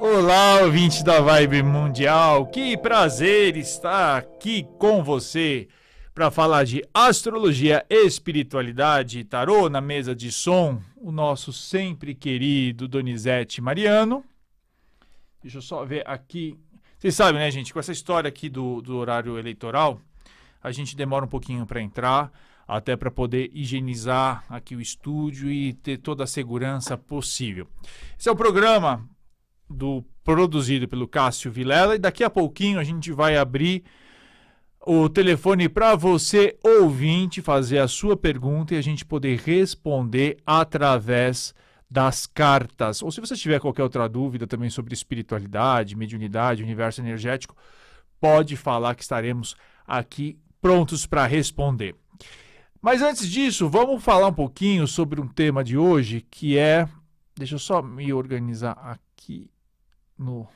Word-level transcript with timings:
Olá, 0.00 0.60
ouvinte 0.60 1.02
da 1.02 1.20
Vibe 1.20 1.60
Mundial. 1.64 2.46
Que 2.46 2.76
prazer 2.76 3.56
estar 3.56 4.16
aqui 4.16 4.64
com 4.78 5.02
você 5.02 5.66
para 6.14 6.30
falar 6.30 6.62
de 6.62 6.84
astrologia, 6.94 7.84
espiritualidade, 7.90 9.24
tarô 9.24 9.68
na 9.68 9.80
mesa 9.80 10.14
de 10.14 10.30
som. 10.30 10.80
O 10.96 11.10
nosso 11.10 11.52
sempre 11.52 12.14
querido 12.14 12.86
Donizete 12.86 13.60
Mariano. 13.60 14.24
Deixa 15.42 15.58
eu 15.58 15.62
só 15.62 15.84
ver 15.84 16.06
aqui. 16.06 16.56
Vocês 16.96 17.16
sabem, 17.16 17.40
né, 17.40 17.50
gente, 17.50 17.72
com 17.72 17.80
essa 17.80 17.90
história 17.90 18.28
aqui 18.28 18.48
do, 18.48 18.80
do 18.80 18.96
horário 18.98 19.36
eleitoral, 19.36 20.00
a 20.62 20.70
gente 20.70 20.94
demora 20.94 21.24
um 21.24 21.28
pouquinho 21.28 21.66
para 21.66 21.82
entrar, 21.82 22.30
até 22.68 22.96
para 22.96 23.10
poder 23.10 23.50
higienizar 23.52 24.44
aqui 24.48 24.76
o 24.76 24.80
estúdio 24.80 25.50
e 25.50 25.72
ter 25.72 25.98
toda 25.98 26.22
a 26.22 26.26
segurança 26.26 26.96
possível. 26.96 27.66
Esse 28.16 28.28
é 28.28 28.32
o 28.32 28.36
programa 28.36 29.08
do 29.68 30.04
produzido 30.24 30.88
pelo 30.88 31.08
Cássio 31.08 31.50
Vilela 31.50 31.94
e 31.94 31.98
daqui 31.98 32.22
a 32.22 32.30
pouquinho 32.30 32.78
a 32.78 32.84
gente 32.84 33.12
vai 33.12 33.36
abrir 33.36 33.84
o 34.86 35.08
telefone 35.08 35.68
para 35.68 35.94
você 35.94 36.56
ouvinte 36.62 37.42
fazer 37.42 37.78
a 37.78 37.88
sua 37.88 38.16
pergunta 38.16 38.74
e 38.74 38.78
a 38.78 38.82
gente 38.82 39.04
poder 39.04 39.38
responder 39.38 40.38
através 40.46 41.54
das 41.90 42.26
cartas. 42.26 43.02
Ou 43.02 43.10
se 43.10 43.20
você 43.20 43.34
tiver 43.34 43.60
qualquer 43.60 43.82
outra 43.82 44.08
dúvida 44.08 44.46
também 44.46 44.70
sobre 44.70 44.94
espiritualidade, 44.94 45.96
mediunidade, 45.96 46.62
universo 46.62 47.00
energético, 47.00 47.56
pode 48.20 48.56
falar 48.56 48.94
que 48.94 49.02
estaremos 49.02 49.56
aqui 49.86 50.38
prontos 50.60 51.06
para 51.06 51.26
responder. 51.26 51.94
Mas 52.80 53.02
antes 53.02 53.28
disso, 53.28 53.68
vamos 53.68 54.02
falar 54.02 54.28
um 54.28 54.34
pouquinho 54.34 54.86
sobre 54.86 55.20
um 55.20 55.26
tema 55.26 55.64
de 55.64 55.76
hoje 55.76 56.24
que 56.30 56.56
é. 56.56 56.88
Deixa 57.36 57.54
eu 57.54 57.58
só 57.58 57.82
me 57.82 58.12
organizar 58.12 58.72
aqui 58.72 59.50
no 60.18 60.46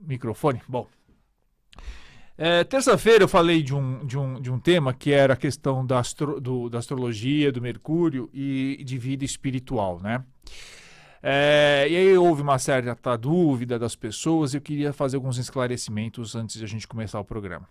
microfone. 0.00 0.60
Bom. 0.68 0.86
É, 2.36 2.62
Terça-feira 2.62 3.24
eu 3.24 3.28
falei 3.28 3.62
de 3.62 3.74
um, 3.74 4.06
de, 4.06 4.16
um, 4.16 4.40
de 4.40 4.50
um 4.50 4.60
tema 4.60 4.94
que 4.94 5.10
era 5.10 5.34
a 5.34 5.36
questão 5.36 5.84
da, 5.84 5.98
astro, 5.98 6.40
do, 6.40 6.68
da 6.68 6.78
astrologia, 6.78 7.50
do 7.50 7.60
Mercúrio 7.60 8.30
e 8.32 8.80
de 8.84 8.96
vida 8.96 9.24
espiritual, 9.24 10.00
né? 10.00 10.24
É, 11.20 11.84
e 11.90 11.96
aí 11.96 12.16
houve 12.16 12.42
uma 12.42 12.58
certa 12.60 13.16
dúvida 13.16 13.76
das 13.76 13.96
pessoas 13.96 14.54
e 14.54 14.58
eu 14.58 14.60
queria 14.60 14.92
fazer 14.92 15.16
alguns 15.16 15.36
esclarecimentos 15.36 16.36
antes 16.36 16.58
de 16.58 16.64
a 16.64 16.68
gente 16.68 16.86
começar 16.86 17.18
o 17.18 17.24
programa. 17.24 17.68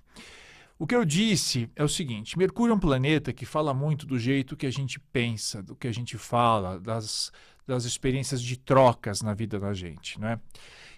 O 0.78 0.86
que 0.86 0.94
eu 0.94 1.06
disse 1.06 1.70
é 1.76 1.84
o 1.84 1.88
seguinte: 1.88 2.38
Mercúrio 2.38 2.74
é 2.74 2.76
um 2.76 2.80
planeta 2.80 3.32
que 3.32 3.46
fala 3.46 3.74
muito 3.74 4.06
do 4.06 4.20
jeito 4.20 4.58
que 4.58 4.66
a 4.66 4.72
gente 4.72 5.00
pensa, 5.00 5.64
do 5.64 5.76
que 5.76 5.88
a 5.88 5.94
gente 5.94 6.18
fala, 6.18 6.78
das, 6.78 7.32
das 7.66 7.86
experiências 7.86 8.42
de 8.42 8.58
trocas 8.58 9.22
na 9.22 9.34
vida 9.34 9.60
da 9.60 9.74
gente, 9.74 10.20
né? 10.20 10.40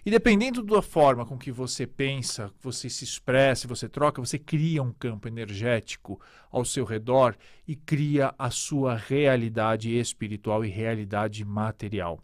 E 0.04 0.10
dependendo 0.10 0.62
da 0.62 0.80
forma 0.80 1.26
com 1.26 1.36
que 1.36 1.52
você 1.52 1.86
pensa, 1.86 2.50
você 2.60 2.88
se 2.88 3.04
expressa, 3.04 3.68
você 3.68 3.88
troca, 3.88 4.20
você 4.20 4.38
cria 4.38 4.82
um 4.82 4.92
campo 4.92 5.28
energético 5.28 6.18
ao 6.50 6.64
seu 6.64 6.84
redor 6.84 7.36
e 7.68 7.76
cria 7.76 8.34
a 8.38 8.50
sua 8.50 8.96
realidade 8.96 9.94
espiritual 9.94 10.64
e 10.64 10.68
realidade 10.68 11.44
material. 11.44 12.18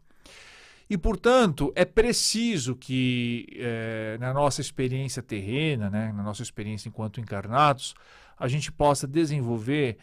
E, 0.89 0.97
portanto, 0.97 1.73
é 1.75 1.85
preciso 1.85 2.77
que, 2.77 3.47
é, 3.57 4.17
na 4.21 4.33
nossa 4.33 4.61
experiência 4.61 5.23
terrena, 5.23 5.91
né, 5.91 6.13
na 6.13 6.23
nossa 6.23 6.43
experiência 6.43 6.89
enquanto 6.89 7.21
encarnados, 7.21 7.95
a 8.39 8.49
gente 8.49 8.71
possa 8.71 9.07
desenvolver 9.07 9.99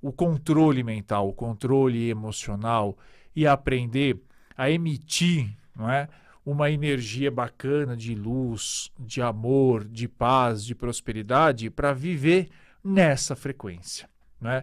o 0.00 0.12
controle 0.12 0.84
mental, 0.84 1.28
o 1.28 1.32
controle 1.32 2.08
emocional 2.10 2.96
e 3.34 3.46
aprender 3.46 4.20
a 4.56 4.70
emitir 4.70 5.56
não 5.74 5.90
é, 5.90 6.08
uma 6.46 6.70
energia 6.70 7.28
bacana 7.28 7.96
de 7.96 8.14
luz, 8.14 8.92
de 8.96 9.20
amor, 9.20 9.84
de 9.84 10.06
paz, 10.06 10.64
de 10.64 10.76
prosperidade 10.76 11.68
para 11.68 11.92
viver 11.92 12.48
nessa 12.84 13.34
frequência. 13.34 14.08
Né? 14.40 14.62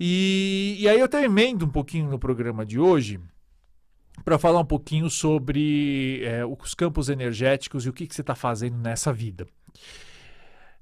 E, 0.00 0.78
e 0.80 0.88
aí 0.88 0.98
eu 0.98 1.04
até 1.04 1.22
emendo 1.22 1.66
um 1.66 1.70
pouquinho 1.70 2.08
no 2.08 2.18
programa 2.18 2.64
de 2.64 2.78
hoje 2.78 3.20
para 4.24 4.38
falar 4.38 4.60
um 4.60 4.64
pouquinho 4.64 5.10
sobre 5.10 6.22
é, 6.24 6.42
os 6.46 6.72
campos 6.72 7.10
energéticos 7.10 7.84
e 7.84 7.90
o 7.90 7.92
que, 7.92 8.06
que 8.06 8.14
você 8.14 8.22
está 8.22 8.34
fazendo 8.34 8.78
nessa 8.78 9.12
vida. 9.12 9.46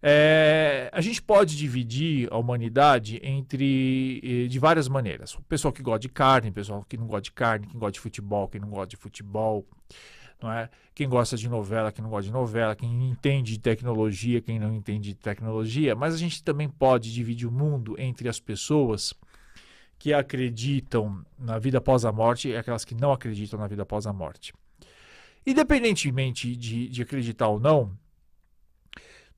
É, 0.08 0.88
a 0.92 1.00
gente 1.00 1.20
pode 1.20 1.56
dividir 1.56 2.28
a 2.32 2.38
humanidade 2.38 3.18
entre 3.24 4.46
de 4.48 4.56
várias 4.60 4.86
maneiras. 4.86 5.34
O 5.34 5.42
pessoal 5.42 5.72
que 5.72 5.82
gosta 5.82 5.98
de 5.98 6.08
carne, 6.08 6.50
o 6.50 6.52
pessoal 6.52 6.84
que 6.88 6.96
não 6.96 7.08
gosta 7.08 7.22
de 7.22 7.32
carne, 7.32 7.66
quem 7.66 7.76
gosta 7.76 7.90
de 7.94 7.98
futebol, 7.98 8.46
quem 8.46 8.60
não 8.60 8.68
gosta 8.68 8.86
de 8.86 8.96
futebol, 8.96 9.66
não 10.40 10.52
é? 10.52 10.70
Quem 10.94 11.08
gosta 11.08 11.36
de 11.36 11.48
novela, 11.48 11.90
quem 11.90 12.04
não 12.04 12.10
gosta 12.10 12.28
de 12.28 12.32
novela, 12.32 12.76
quem 12.76 13.10
entende 13.10 13.54
de 13.54 13.58
tecnologia, 13.58 14.40
quem 14.40 14.60
não 14.60 14.72
entende 14.72 15.08
de 15.08 15.16
tecnologia. 15.16 15.96
Mas 15.96 16.14
a 16.14 16.18
gente 16.18 16.40
também 16.40 16.68
pode 16.68 17.12
dividir 17.12 17.48
o 17.48 17.50
mundo 17.50 17.96
entre 17.98 18.28
as 18.28 18.38
pessoas 18.38 19.12
que 19.98 20.14
acreditam 20.14 21.26
na 21.36 21.58
vida 21.58 21.78
após 21.78 22.04
a 22.04 22.12
morte 22.12 22.50
e 22.50 22.56
aquelas 22.56 22.84
que 22.84 22.94
não 22.94 23.10
acreditam 23.10 23.58
na 23.58 23.66
vida 23.66 23.82
após 23.82 24.06
a 24.06 24.12
morte. 24.12 24.54
Independentemente 25.44 26.54
de, 26.54 26.88
de 26.88 27.02
acreditar 27.02 27.48
ou 27.48 27.58
não, 27.58 27.98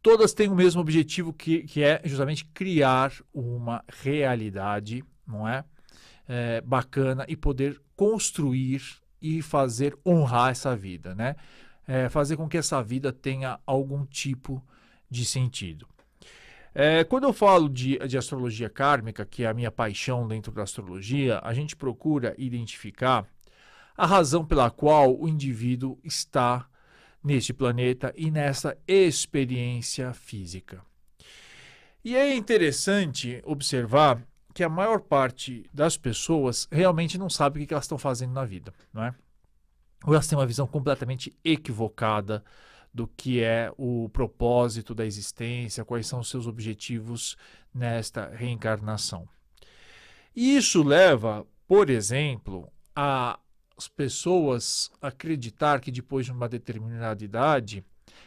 todas 0.02 0.32
têm 0.32 0.48
o 0.48 0.54
mesmo 0.54 0.80
objetivo 0.80 1.32
que, 1.32 1.62
que 1.64 1.82
é 1.82 2.00
justamente 2.04 2.44
criar 2.46 3.12
uma 3.32 3.84
realidade, 3.88 5.04
não 5.26 5.46
é? 5.46 5.64
é? 6.28 6.60
bacana 6.60 7.24
e 7.28 7.36
poder 7.36 7.80
construir 7.96 8.82
e 9.20 9.42
fazer 9.42 9.98
honrar 10.06 10.50
essa 10.50 10.76
vida, 10.76 11.14
né? 11.14 11.36
É, 11.86 12.08
fazer 12.08 12.36
com 12.36 12.48
que 12.48 12.58
essa 12.58 12.82
vida 12.82 13.12
tenha 13.12 13.58
algum 13.66 14.04
tipo 14.04 14.62
de 15.10 15.24
sentido. 15.24 15.88
É, 16.74 17.02
quando 17.02 17.24
eu 17.24 17.32
falo 17.32 17.68
de, 17.68 17.98
de 18.06 18.16
astrologia 18.16 18.68
kármica, 18.68 19.24
que 19.24 19.42
é 19.42 19.48
a 19.48 19.54
minha 19.54 19.70
paixão 19.70 20.28
dentro 20.28 20.52
da 20.52 20.62
astrologia, 20.62 21.40
a 21.42 21.52
gente 21.54 21.74
procura 21.74 22.34
identificar 22.38 23.26
a 23.96 24.06
razão 24.06 24.44
pela 24.44 24.70
qual 24.70 25.18
o 25.18 25.28
indivíduo 25.28 25.98
está 26.04 26.67
neste 27.22 27.52
planeta 27.52 28.12
e 28.16 28.30
nessa 28.30 28.76
experiência 28.86 30.12
física. 30.12 30.82
E 32.04 32.16
é 32.16 32.34
interessante 32.34 33.42
observar 33.44 34.22
que 34.54 34.62
a 34.62 34.68
maior 34.68 35.00
parte 35.00 35.68
das 35.72 35.96
pessoas 35.96 36.66
realmente 36.70 37.18
não 37.18 37.28
sabe 37.28 37.62
o 37.62 37.66
que 37.66 37.72
elas 37.72 37.84
estão 37.84 37.98
fazendo 37.98 38.32
na 38.32 38.44
vida, 38.44 38.72
não 38.92 39.04
é? 39.04 39.14
Ou 40.04 40.14
elas 40.14 40.26
têm 40.26 40.38
uma 40.38 40.46
visão 40.46 40.66
completamente 40.66 41.36
equivocada 41.44 42.44
do 42.92 43.06
que 43.06 43.42
é 43.42 43.72
o 43.76 44.08
propósito 44.08 44.94
da 44.94 45.04
existência, 45.04 45.84
quais 45.84 46.06
são 46.06 46.20
os 46.20 46.30
seus 46.30 46.46
objetivos 46.46 47.36
nesta 47.74 48.28
reencarnação. 48.30 49.28
E 50.34 50.56
isso 50.56 50.82
leva, 50.82 51.46
por 51.66 51.90
exemplo, 51.90 52.72
a 52.94 53.38
as 53.78 53.86
pessoas 53.86 54.90
acreditar 55.00 55.80
que 55.80 55.92
depois 55.92 56.26
de 56.26 56.32
uma 56.32 56.48
determinada 56.48 57.24
idade, 57.24 57.84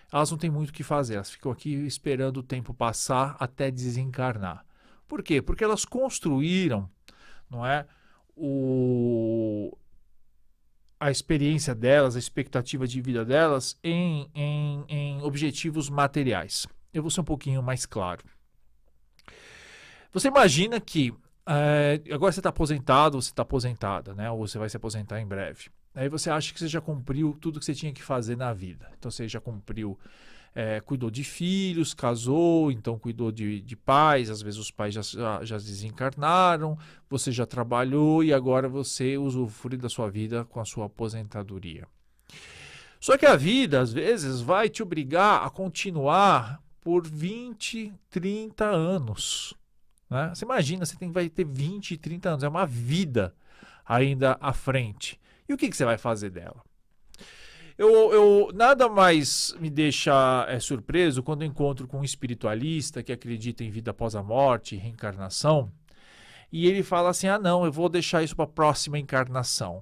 elas 0.10 0.32
não 0.32 0.38
têm 0.38 0.50
muito 0.50 0.70
o 0.70 0.74
que 0.74 0.82
fazer, 0.82 1.16
elas 1.16 1.30
ficam 1.30 1.52
aqui 1.52 1.74
esperando 1.86 2.38
o 2.38 2.44
tempo 2.44 2.74
passar 2.74 3.36
até 3.38 3.70
desencarnar. 3.70 4.66
Por 5.08 5.22
quê? 5.22 5.42
Porque 5.42 5.64
elas 5.64 5.84
construíram, 5.84 6.90
não 7.50 7.66
é, 7.66 7.86
o, 8.34 9.78
a 10.98 11.12
experiência 11.12 11.76
delas, 11.76 12.16
a 12.16 12.20
expectativa 12.20 12.88
de 12.88 13.02
vida 13.02 13.26
delas 13.26 13.78
em, 13.84 14.32
em, 14.34 14.86
em 14.88 15.22
objetivos 15.22 15.90
materiais. 15.90 16.66
Eu 16.94 17.02
vou 17.02 17.12
ser 17.12 17.20
um 17.20 17.26
pouquinho 17.26 17.62
mais 17.62 17.86
claro. 17.86 18.24
Você 20.14 20.30
imagina 20.30 20.80
que 20.80 21.14
é, 21.48 22.02
agora 22.12 22.32
você 22.32 22.40
está 22.40 22.50
aposentado, 22.50 23.22
você 23.22 23.30
está 23.30 23.42
aposentada, 23.42 24.14
né? 24.14 24.30
Ou 24.30 24.48
você 24.48 24.58
vai 24.58 24.70
se 24.70 24.78
aposentar 24.78 25.20
em 25.20 25.26
breve. 25.26 25.70
Aí 25.94 26.08
você 26.08 26.30
acha 26.30 26.54
que 26.54 26.60
você 26.60 26.68
já 26.68 26.80
cumpriu 26.80 27.36
tudo 27.40 27.60
que 27.60 27.66
você 27.66 27.76
tinha 27.76 27.92
que 27.92 28.04
fazer 28.04 28.38
na 28.38 28.54
vida. 28.54 28.90
Então 28.98 29.12
você 29.12 29.28
já 29.28 29.42
cumpriu, 29.42 30.00
é, 30.56 30.80
cuidou 30.80 31.10
de 31.10 31.24
filhos, 31.24 31.94
casou, 31.94 32.72
então 32.72 32.98
cuidou 32.98 33.32
de, 33.32 33.62
de 33.62 33.76
pais, 33.76 34.30
às 34.30 34.42
vezes 34.42 34.60
os 34.60 34.72
pais 34.72 34.94
já, 34.94 35.02
já, 35.02 35.44
já 35.44 35.58
desencarnaram, 35.58 36.78
você 37.10 37.32
já 37.32 37.46
trabalhou 37.46 38.24
e 38.24 38.34
agora 38.34 38.70
você 38.70 39.18
usufrui 39.18 39.78
da 39.78 39.90
sua 39.90 40.10
vida 40.10 40.46
com 40.46 40.60
a 40.60 40.66
sua 40.66 40.86
aposentadoria. 40.86 41.86
Só 43.00 43.18
que 43.18 43.26
a 43.26 43.36
vida, 43.36 43.82
às 43.82 43.92
vezes, 43.92 44.42
vai 44.42 44.70
te 44.70 44.84
obrigar 44.84 45.44
a 45.44 45.50
continuar 45.50 46.62
por 46.80 47.08
20, 47.08 47.92
30 48.10 48.66
anos. 48.66 49.56
Né? 50.12 50.34
Você 50.36 50.44
imagina, 50.44 50.86
você 50.86 50.98
tem, 50.98 51.10
vai 51.10 51.30
ter 51.30 51.46
20, 51.46 51.96
30 51.96 52.30
anos, 52.30 52.44
é 52.44 52.50
uma 52.50 52.66
vida 52.66 53.34
ainda 53.86 54.38
à 54.42 54.52
frente. 54.52 55.18
E 55.48 55.54
o 55.54 55.58
que, 55.58 55.70
que 55.70 55.78
você 55.78 55.86
vai 55.86 55.98
fazer 55.98 56.30
dela? 56.30 56.62
Eu, 57.78 58.14
eu, 58.14 58.52
nada 58.54 58.90
mais 58.90 59.56
me 59.58 59.70
deixa 59.70 60.46
é, 60.50 60.60
surpreso 60.60 61.24
quando 61.24 61.46
encontro 61.46 61.88
com 61.88 62.02
um 62.02 62.04
espiritualista 62.04 63.02
que 63.02 63.14
acredita 63.14 63.64
em 63.64 63.72
vida 63.72 63.92
após 63.92 64.14
a 64.14 64.22
morte, 64.22 64.76
reencarnação, 64.76 65.72
e 66.52 66.68
ele 66.68 66.84
fala 66.84 67.10
assim: 67.10 67.28
ah, 67.28 67.40
não, 67.40 67.64
eu 67.64 67.72
vou 67.72 67.88
deixar 67.88 68.22
isso 68.22 68.36
para 68.36 68.46
a 68.46 68.50
próxima 68.50 69.00
encarnação. 69.00 69.82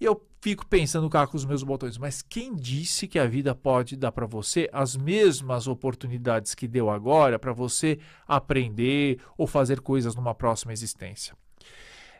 E 0.00 0.04
eu 0.04 0.20
fico 0.40 0.66
pensando 0.66 1.08
cá 1.08 1.26
com 1.26 1.36
os 1.36 1.44
meus 1.44 1.62
botões, 1.62 1.96
mas 1.96 2.20
quem 2.20 2.54
disse 2.54 3.06
que 3.06 3.18
a 3.18 3.26
vida 3.26 3.54
pode 3.54 3.96
dar 3.96 4.12
para 4.12 4.26
você 4.26 4.68
as 4.72 4.96
mesmas 4.96 5.66
oportunidades 5.66 6.54
que 6.54 6.68
deu 6.68 6.90
agora 6.90 7.38
para 7.38 7.52
você 7.52 7.98
aprender 8.26 9.20
ou 9.38 9.46
fazer 9.46 9.80
coisas 9.80 10.14
numa 10.14 10.34
próxima 10.34 10.72
existência? 10.72 11.34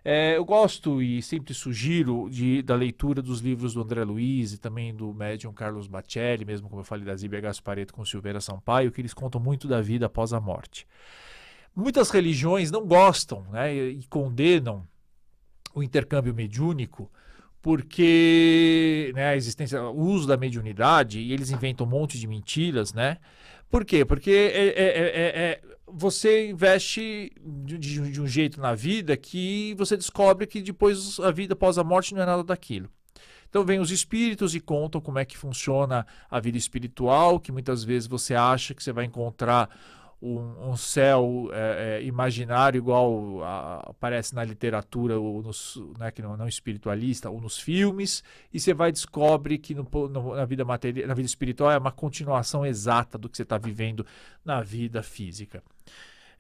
É, 0.07 0.37
eu 0.37 0.45
gosto 0.45 1.01
e 1.01 1.23
sempre 1.23 1.55
sugiro 1.55 2.29
de, 2.29 2.61
da 2.61 2.75
leitura 2.75 3.23
dos 3.23 3.41
livros 3.41 3.73
do 3.73 3.81
André 3.81 4.05
Luiz 4.05 4.53
e 4.53 4.59
também 4.59 4.95
do 4.95 5.15
médium 5.15 5.51
Carlos 5.51 5.87
Bacelli, 5.87 6.45
mesmo 6.45 6.69
como 6.69 6.83
eu 6.83 6.85
falei 6.85 7.07
da 7.07 7.17
Zíbia 7.17 7.41
Gaspareto 7.41 7.95
com 7.95 8.05
Silveira 8.05 8.39
Sampaio, 8.39 8.93
que 8.93 9.01
eles 9.01 9.15
contam 9.15 9.41
muito 9.41 9.67
da 9.67 9.81
vida 9.81 10.05
após 10.05 10.35
a 10.35 10.41
morte. 10.41 10.87
Muitas 11.75 12.11
religiões 12.11 12.71
não 12.71 12.87
gostam 12.87 13.45
né, 13.51 13.75
e 13.75 14.05
condenam 14.05 14.87
o 15.75 15.83
intercâmbio 15.83 16.35
mediúnico 16.35 17.11
porque 17.65 19.11
né, 19.15 19.29
a 19.29 19.37
existência, 19.37 19.83
o 19.83 19.99
uso 19.99 20.29
da 20.29 20.37
mediunidade, 20.37 21.19
e 21.19 21.33
eles 21.33 21.49
inventam 21.49 21.87
um 21.87 21.89
monte 21.89 22.21
de 22.21 22.27
mentiras, 22.27 22.93
né? 22.93 23.17
Por 23.71 23.87
quê? 23.87 24.05
Porque 24.05 24.31
é, 24.31 24.67
é, 24.67 24.85
é, 24.85 25.43
é 25.43 25.61
você 25.87 26.51
investe 26.51 27.33
de, 27.43 27.79
de, 27.79 28.21
um 28.21 28.27
jeito 28.27 28.61
na 28.61 28.75
vida 28.75 29.17
que 29.17 29.75
você 29.79 29.97
descobre 29.97 30.47
que 30.47 30.61
depois 30.61 31.19
a 31.21 31.31
vida 31.31 31.55
após 31.55 31.79
a 31.79 31.83
morte 31.83 32.15
não 32.15 32.21
é 32.21 32.27
nada 32.27 32.45
daquilo. 32.45 32.91
Então 33.49 33.65
vem 33.65 33.81
os 33.81 33.91
espíritos 33.91 34.55
e 34.55 34.61
contam 34.61 35.01
como 35.01 35.19
é 35.19 35.25
que 35.25 35.39
funciona 35.39 36.07
a 36.31 36.39
vida 36.41 36.59
espiritual, 36.59 37.41
que 37.41 37.51
muitas 37.51 37.83
vezes 37.83 38.07
você 38.07 38.35
acha 38.35 38.75
que 38.75 38.85
você 38.85 38.93
vai 38.93 39.07
encontrar 39.07 39.71
um, 40.25 40.71
um 40.71 40.77
céu 40.77 41.51
é, 41.53 41.99
é, 41.99 42.05
imaginário 42.05 42.79
igual 42.79 43.45
a, 43.45 43.91
aparece 43.91 44.35
na 44.35 44.43
literatura 44.43 45.21
ou 45.21 45.43
nos, 45.43 45.83
né, 45.99 46.11
que 46.11 46.23
não, 46.23 46.37
não 46.37 46.49
espiritualista 46.49 47.29
ou 47.29 47.41
nos 47.41 47.59
filmes 47.59 48.25
e 48.53 48.59
você 48.59 48.73
vai 48.73 48.91
descobre 48.91 49.59
que 49.59 49.75
no, 49.75 49.87
no, 50.09 50.35
na 50.35 50.45
vida 50.47 50.65
material, 50.65 51.09
na 51.09 51.15
vida 51.15 51.27
espiritual 51.27 51.71
é 51.71 51.77
uma 51.77 51.93
continuação 51.93 52.65
exata 52.65 53.19
do 53.19 53.29
que 53.29 53.37
você 53.37 53.43
está 53.43 53.59
vivendo 53.59 54.07
na 54.43 54.63
vida 54.63 55.03
física. 55.03 55.63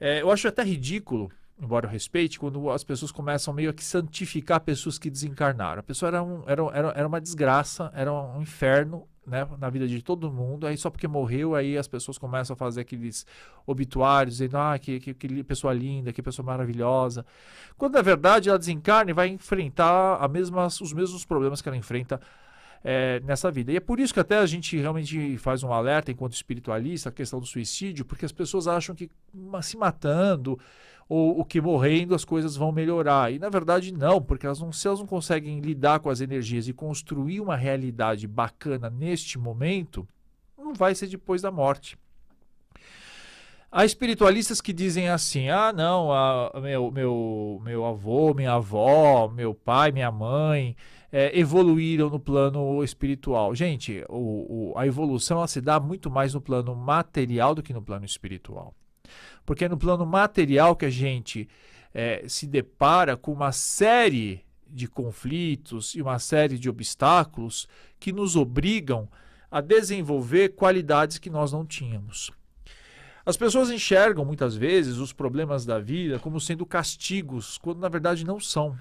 É, 0.00 0.22
eu 0.22 0.30
acho 0.30 0.48
até 0.48 0.62
ridículo 0.62 1.30
embora 1.56 1.86
eu 1.86 1.90
respeite, 1.90 2.36
quando 2.36 2.68
as 2.68 2.82
pessoas 2.82 3.12
começam 3.12 3.54
meio 3.54 3.72
que 3.72 3.84
santificar 3.84 4.60
pessoas 4.60 4.98
que 4.98 5.08
desencarnaram. 5.08 5.78
A 5.78 5.84
pessoa 5.84 6.08
era, 6.08 6.20
um, 6.20 6.42
era, 6.48 6.62
era, 6.72 6.88
era 6.96 7.06
uma 7.06 7.20
desgraça, 7.20 7.92
era 7.94 8.12
um 8.12 8.42
inferno 8.42 9.06
né, 9.26 9.46
na 9.58 9.70
vida 9.70 9.86
de 9.86 10.02
todo 10.02 10.30
mundo. 10.30 10.66
Aí 10.66 10.76
só 10.76 10.90
porque 10.90 11.08
morreu, 11.08 11.54
aí 11.54 11.76
as 11.76 11.88
pessoas 11.88 12.18
começam 12.18 12.54
a 12.54 12.56
fazer 12.56 12.82
aqueles 12.82 13.26
obituários, 13.66 14.36
dizendo, 14.36 14.56
ah, 14.56 14.78
que, 14.78 15.00
que, 15.00 15.14
que 15.14 15.44
pessoa 15.44 15.72
linda, 15.72 16.12
que 16.12 16.22
pessoa 16.22 16.44
maravilhosa. 16.44 17.24
Quando 17.76 17.94
na 17.94 18.02
verdade 18.02 18.48
ela 18.48 18.58
desencarna 18.58 19.10
e 19.10 19.14
vai 19.14 19.28
enfrentar 19.28 20.16
a 20.20 20.28
mesmas, 20.28 20.80
os 20.80 20.92
mesmos 20.92 21.24
problemas 21.24 21.60
que 21.60 21.68
ela 21.68 21.76
enfrenta 21.76 22.20
é, 22.84 23.20
nessa 23.20 23.50
vida. 23.50 23.72
E 23.72 23.76
é 23.76 23.80
por 23.80 23.98
isso 23.98 24.12
que 24.12 24.20
até 24.20 24.38
a 24.38 24.46
gente 24.46 24.76
realmente 24.76 25.38
faz 25.38 25.62
um 25.62 25.72
alerta 25.72 26.12
enquanto 26.12 26.34
espiritualista, 26.34 27.08
a 27.08 27.12
questão 27.12 27.40
do 27.40 27.46
suicídio, 27.46 28.04
porque 28.04 28.26
as 28.26 28.32
pessoas 28.32 28.68
acham 28.68 28.94
que 28.94 29.10
se 29.62 29.76
matando 29.78 30.58
ou 31.08 31.38
o 31.40 31.44
que 31.44 31.60
morrendo 31.60 32.14
as 32.14 32.24
coisas 32.24 32.56
vão 32.56 32.72
melhorar. 32.72 33.32
E 33.32 33.38
na 33.38 33.48
verdade 33.48 33.92
não, 33.92 34.20
porque 34.20 34.46
elas 34.46 34.60
não, 34.60 34.72
se 34.72 34.86
elas 34.86 35.00
não 35.00 35.06
conseguem 35.06 35.60
lidar 35.60 36.00
com 36.00 36.10
as 36.10 36.20
energias 36.20 36.68
e 36.68 36.72
construir 36.72 37.40
uma 37.40 37.56
realidade 37.56 38.26
bacana 38.26 38.88
neste 38.88 39.38
momento, 39.38 40.06
não 40.56 40.74
vai 40.74 40.94
ser 40.94 41.06
depois 41.08 41.42
da 41.42 41.50
morte. 41.50 41.98
Há 43.70 43.84
espiritualistas 43.84 44.60
que 44.60 44.72
dizem 44.72 45.08
assim: 45.08 45.48
ah, 45.48 45.72
não, 45.72 46.12
a, 46.12 46.52
meu, 46.62 46.92
meu, 46.92 47.60
meu 47.64 47.84
avô, 47.84 48.32
minha 48.32 48.52
avó, 48.52 49.28
meu 49.28 49.52
pai, 49.52 49.90
minha 49.90 50.12
mãe 50.12 50.76
é, 51.10 51.36
evoluíram 51.36 52.08
no 52.08 52.20
plano 52.20 52.82
espiritual. 52.84 53.54
Gente, 53.54 54.04
o, 54.08 54.72
o, 54.72 54.78
a 54.78 54.86
evolução 54.86 55.44
se 55.46 55.60
dá 55.60 55.80
muito 55.80 56.08
mais 56.08 56.34
no 56.34 56.40
plano 56.40 56.74
material 56.74 57.54
do 57.54 57.62
que 57.62 57.72
no 57.72 57.82
plano 57.82 58.04
espiritual. 58.04 58.74
Porque 59.44 59.64
é 59.64 59.68
no 59.68 59.76
plano 59.76 60.06
material 60.06 60.74
que 60.76 60.86
a 60.86 60.90
gente 60.90 61.48
é, 61.92 62.24
se 62.26 62.46
depara 62.46 63.16
com 63.16 63.32
uma 63.32 63.52
série 63.52 64.44
de 64.66 64.88
conflitos 64.88 65.94
e 65.94 66.02
uma 66.02 66.18
série 66.18 66.58
de 66.58 66.68
obstáculos 66.68 67.68
que 68.00 68.12
nos 68.12 68.34
obrigam 68.34 69.08
a 69.50 69.60
desenvolver 69.60 70.50
qualidades 70.50 71.18
que 71.18 71.30
nós 71.30 71.52
não 71.52 71.64
tínhamos. 71.64 72.32
As 73.24 73.36
pessoas 73.36 73.70
enxergam 73.70 74.24
muitas 74.24 74.54
vezes 74.54 74.98
os 74.98 75.12
problemas 75.12 75.64
da 75.64 75.78
vida 75.78 76.18
como 76.18 76.40
sendo 76.40 76.66
castigos, 76.66 77.56
quando 77.56 77.78
na 77.78 77.88
verdade 77.88 78.26
não 78.26 78.38
são. 78.40 78.76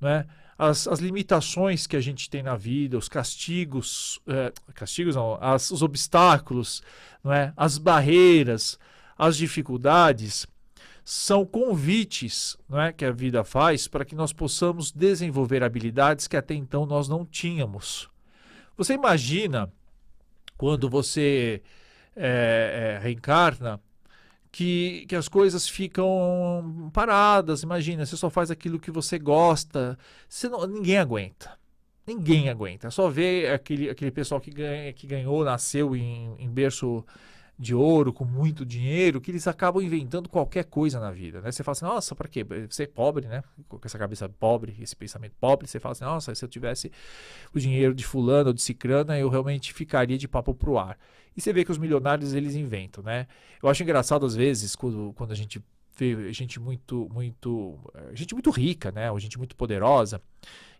Né? 0.00 0.26
As, 0.58 0.88
as 0.88 0.98
limitações 0.98 1.86
que 1.86 1.94
a 1.94 2.00
gente 2.00 2.28
tem 2.28 2.42
na 2.42 2.56
vida, 2.56 2.98
os 2.98 3.08
castigos, 3.08 4.18
é, 4.26 4.52
castigos 4.74 5.14
não, 5.14 5.38
as, 5.40 5.70
os 5.70 5.82
obstáculos, 5.82 6.82
não 7.22 7.32
é? 7.32 7.52
as 7.56 7.78
barreiras, 7.78 8.78
as 9.18 9.36
dificuldades, 9.36 10.46
são 11.04 11.44
convites 11.44 12.56
não 12.68 12.80
é, 12.80 12.92
que 12.92 13.04
a 13.04 13.10
vida 13.10 13.42
faz 13.42 13.88
para 13.88 14.04
que 14.04 14.14
nós 14.14 14.32
possamos 14.32 14.92
desenvolver 14.92 15.64
habilidades 15.64 16.28
que 16.28 16.36
até 16.36 16.54
então 16.54 16.86
nós 16.86 17.08
não 17.08 17.24
tínhamos. 17.24 18.08
Você 18.76 18.94
imagina 18.94 19.72
quando 20.56 20.88
você 20.88 21.62
é, 22.14 22.96
é, 22.96 23.02
reencarna, 23.02 23.80
que, 24.50 25.06
que 25.08 25.14
as 25.14 25.28
coisas 25.28 25.68
ficam 25.68 26.90
paradas. 26.92 27.62
Imagina, 27.62 28.04
você 28.04 28.16
só 28.16 28.28
faz 28.28 28.50
aquilo 28.50 28.78
que 28.78 28.90
você 28.90 29.18
gosta. 29.18 29.98
Você 30.28 30.48
não, 30.48 30.66
ninguém 30.66 30.98
aguenta. 30.98 31.58
Ninguém 32.06 32.48
aguenta. 32.48 32.88
É 32.88 32.90
só 32.90 33.08
ver 33.08 33.52
aquele, 33.52 33.90
aquele 33.90 34.10
pessoal 34.10 34.40
que, 34.40 34.50
ganha, 34.50 34.92
que 34.92 35.06
ganhou, 35.06 35.44
nasceu 35.44 35.94
em, 35.94 36.34
em 36.38 36.48
berço 36.48 37.04
de 37.58 37.74
ouro, 37.74 38.12
com 38.12 38.24
muito 38.24 38.64
dinheiro, 38.64 39.20
que 39.20 39.30
eles 39.30 39.48
acabam 39.48 39.82
inventando 39.82 40.28
qualquer 40.28 40.64
coisa 40.64 41.00
na 41.00 41.10
vida, 41.10 41.40
né? 41.40 41.50
Você 41.50 41.64
fala 41.64 41.72
assim, 41.72 41.84
nossa, 41.84 42.14
para 42.14 42.28
quê? 42.28 42.44
Você 42.68 42.84
é 42.84 42.86
pobre, 42.86 43.26
né? 43.26 43.42
Com 43.68 43.80
essa 43.82 43.98
cabeça 43.98 44.28
pobre, 44.28 44.76
esse 44.80 44.94
pensamento 44.94 45.34
pobre, 45.40 45.66
você 45.66 45.80
fala 45.80 45.92
assim, 45.92 46.04
nossa, 46.04 46.34
se 46.34 46.44
eu 46.44 46.48
tivesse 46.48 46.92
o 47.52 47.58
dinheiro 47.58 47.94
de 47.94 48.06
fulano 48.06 48.48
ou 48.48 48.52
de 48.52 48.62
cicrana, 48.62 49.18
eu 49.18 49.28
realmente 49.28 49.72
ficaria 49.72 50.16
de 50.16 50.28
papo 50.28 50.54
pro 50.54 50.78
ar. 50.78 50.96
E 51.36 51.40
você 51.40 51.52
vê 51.52 51.64
que 51.64 51.72
os 51.72 51.78
milionários, 51.78 52.32
eles 52.32 52.54
inventam, 52.54 53.02
né? 53.02 53.26
Eu 53.60 53.68
acho 53.68 53.82
engraçado, 53.82 54.24
às 54.24 54.36
vezes, 54.36 54.76
quando, 54.76 55.12
quando 55.14 55.32
a 55.32 55.36
gente 55.36 55.60
gente 56.32 56.60
muito, 56.60 57.08
muito, 57.12 57.78
eh, 57.94 58.14
gente 58.14 58.34
muito 58.34 58.50
rica, 58.50 58.90
né? 58.92 59.10
Ou 59.10 59.18
gente 59.18 59.38
muito 59.38 59.56
poderosa, 59.56 60.20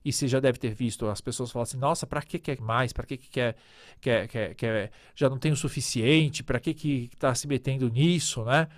e 0.05 0.12
você 0.12 0.29
já 0.29 0.41
deve 0.41 0.59
ter 0.59 0.73
visto 0.73 1.06
as 1.06 1.20
pessoas 1.20 1.50
falam 1.50 1.65
assim: 1.65 1.76
nossa, 1.76 2.06
para 2.06 2.23
que 2.23 2.38
quer 2.38 2.61
mais? 2.61 2.93
Para 2.93 3.05
que 3.06 3.17
quer, 3.17 3.56
quer, 4.00 4.29
quer, 4.29 4.55
quer, 4.55 4.90
já 5.14 5.28
não 5.28 5.38
tem 5.38 5.52
o 5.52 5.57
suficiente? 5.57 6.42
Para 6.42 6.61
que 6.61 6.73
que 6.75 7.11
está 7.12 7.35
se 7.35 7.47
metendo 7.47 7.88
nisso, 7.88 8.45
né? 8.45 8.69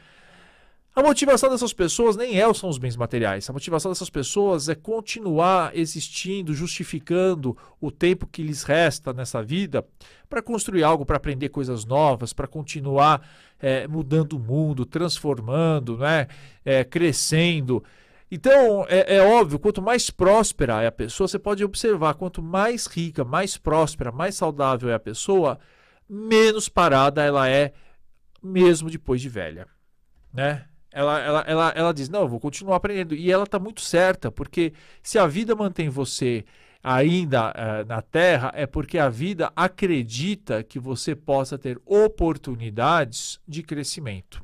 A 0.94 1.02
motivação 1.02 1.49
dessas 1.49 1.73
pessoas 1.73 2.16
nem 2.16 2.40
é, 2.40 2.52
são 2.52 2.68
os 2.68 2.76
bens 2.76 2.97
materiais. 2.97 3.49
A 3.49 3.52
motivação 3.52 3.92
dessas 3.92 4.11
pessoas 4.11 4.68
é 4.68 4.75
continuar 4.75 5.70
existindo, 5.76 6.52
justificando 6.52 7.56
o 7.80 7.92
tempo 7.92 8.26
que 8.26 8.42
lhes 8.42 8.64
resta 8.64 9.12
nessa 9.12 9.40
vida 9.40 9.87
para 10.28 10.42
construir 10.42 10.82
algo, 10.82 11.06
para 11.06 11.16
aprender 11.16 11.49
coisas 11.50 11.85
novas, 11.85 12.32
para 12.32 12.49
continuar 12.49 13.25
é, 13.61 13.87
mudando 13.87 14.32
o 14.32 14.40
mundo, 14.40 14.85
transformando, 14.85 15.97
né? 15.97 16.26
É, 16.64 16.82
crescendo. 16.82 17.85
Então, 18.28 18.85
é, 18.88 19.16
é, 19.16 19.23
óbvio, 19.23 19.59
quanto 19.59 19.80
mais 19.80 20.11
próspera 20.11 20.82
é 20.82 20.87
a 20.88 20.92
pessoa, 20.92 21.28
você 21.28 21.38
pode 21.38 21.64
observar, 21.64 22.14
quanto 22.14 22.42
mais 22.42 22.87
rica, 22.87 23.25
mais 23.25 23.56
próspera, 23.56 24.11
mais 24.11 24.35
saudável 24.35 24.90
é 24.90 24.94
a 24.94 25.00
pessoa, 25.00 25.59
menos 26.09 26.68
parada 26.68 27.25
ela 27.25 27.49
é, 27.49 27.73
mesmo 28.42 28.90
depois 28.90 29.20
de 29.20 29.28
velha. 29.28 29.66
Né? 30.32 30.64
Ela, 30.92 31.20
ela, 31.20 31.44
ela, 31.47 31.73
ela 31.76 31.94
diz: 31.94 32.09
Não, 32.09 32.23
eu 32.23 32.28
vou 32.28 32.40
continuar 32.40 32.76
aprendendo. 32.76 33.14
E 33.14 33.30
ela 33.30 33.44
está 33.44 33.59
muito 33.59 33.80
certa, 33.80 34.30
porque 34.30 34.73
se 35.02 35.18
a 35.18 35.26
vida 35.26 35.54
mantém 35.54 35.88
você 35.88 36.44
ainda 36.82 37.50
uh, 37.50 37.87
na 37.87 38.00
Terra, 38.00 38.50
é 38.54 38.66
porque 38.66 38.99
a 38.99 39.09
vida 39.09 39.52
acredita 39.54 40.62
que 40.62 40.78
você 40.78 41.14
possa 41.14 41.59
ter 41.59 41.80
oportunidades 41.85 43.38
de 43.47 43.62
crescimento. 43.62 44.42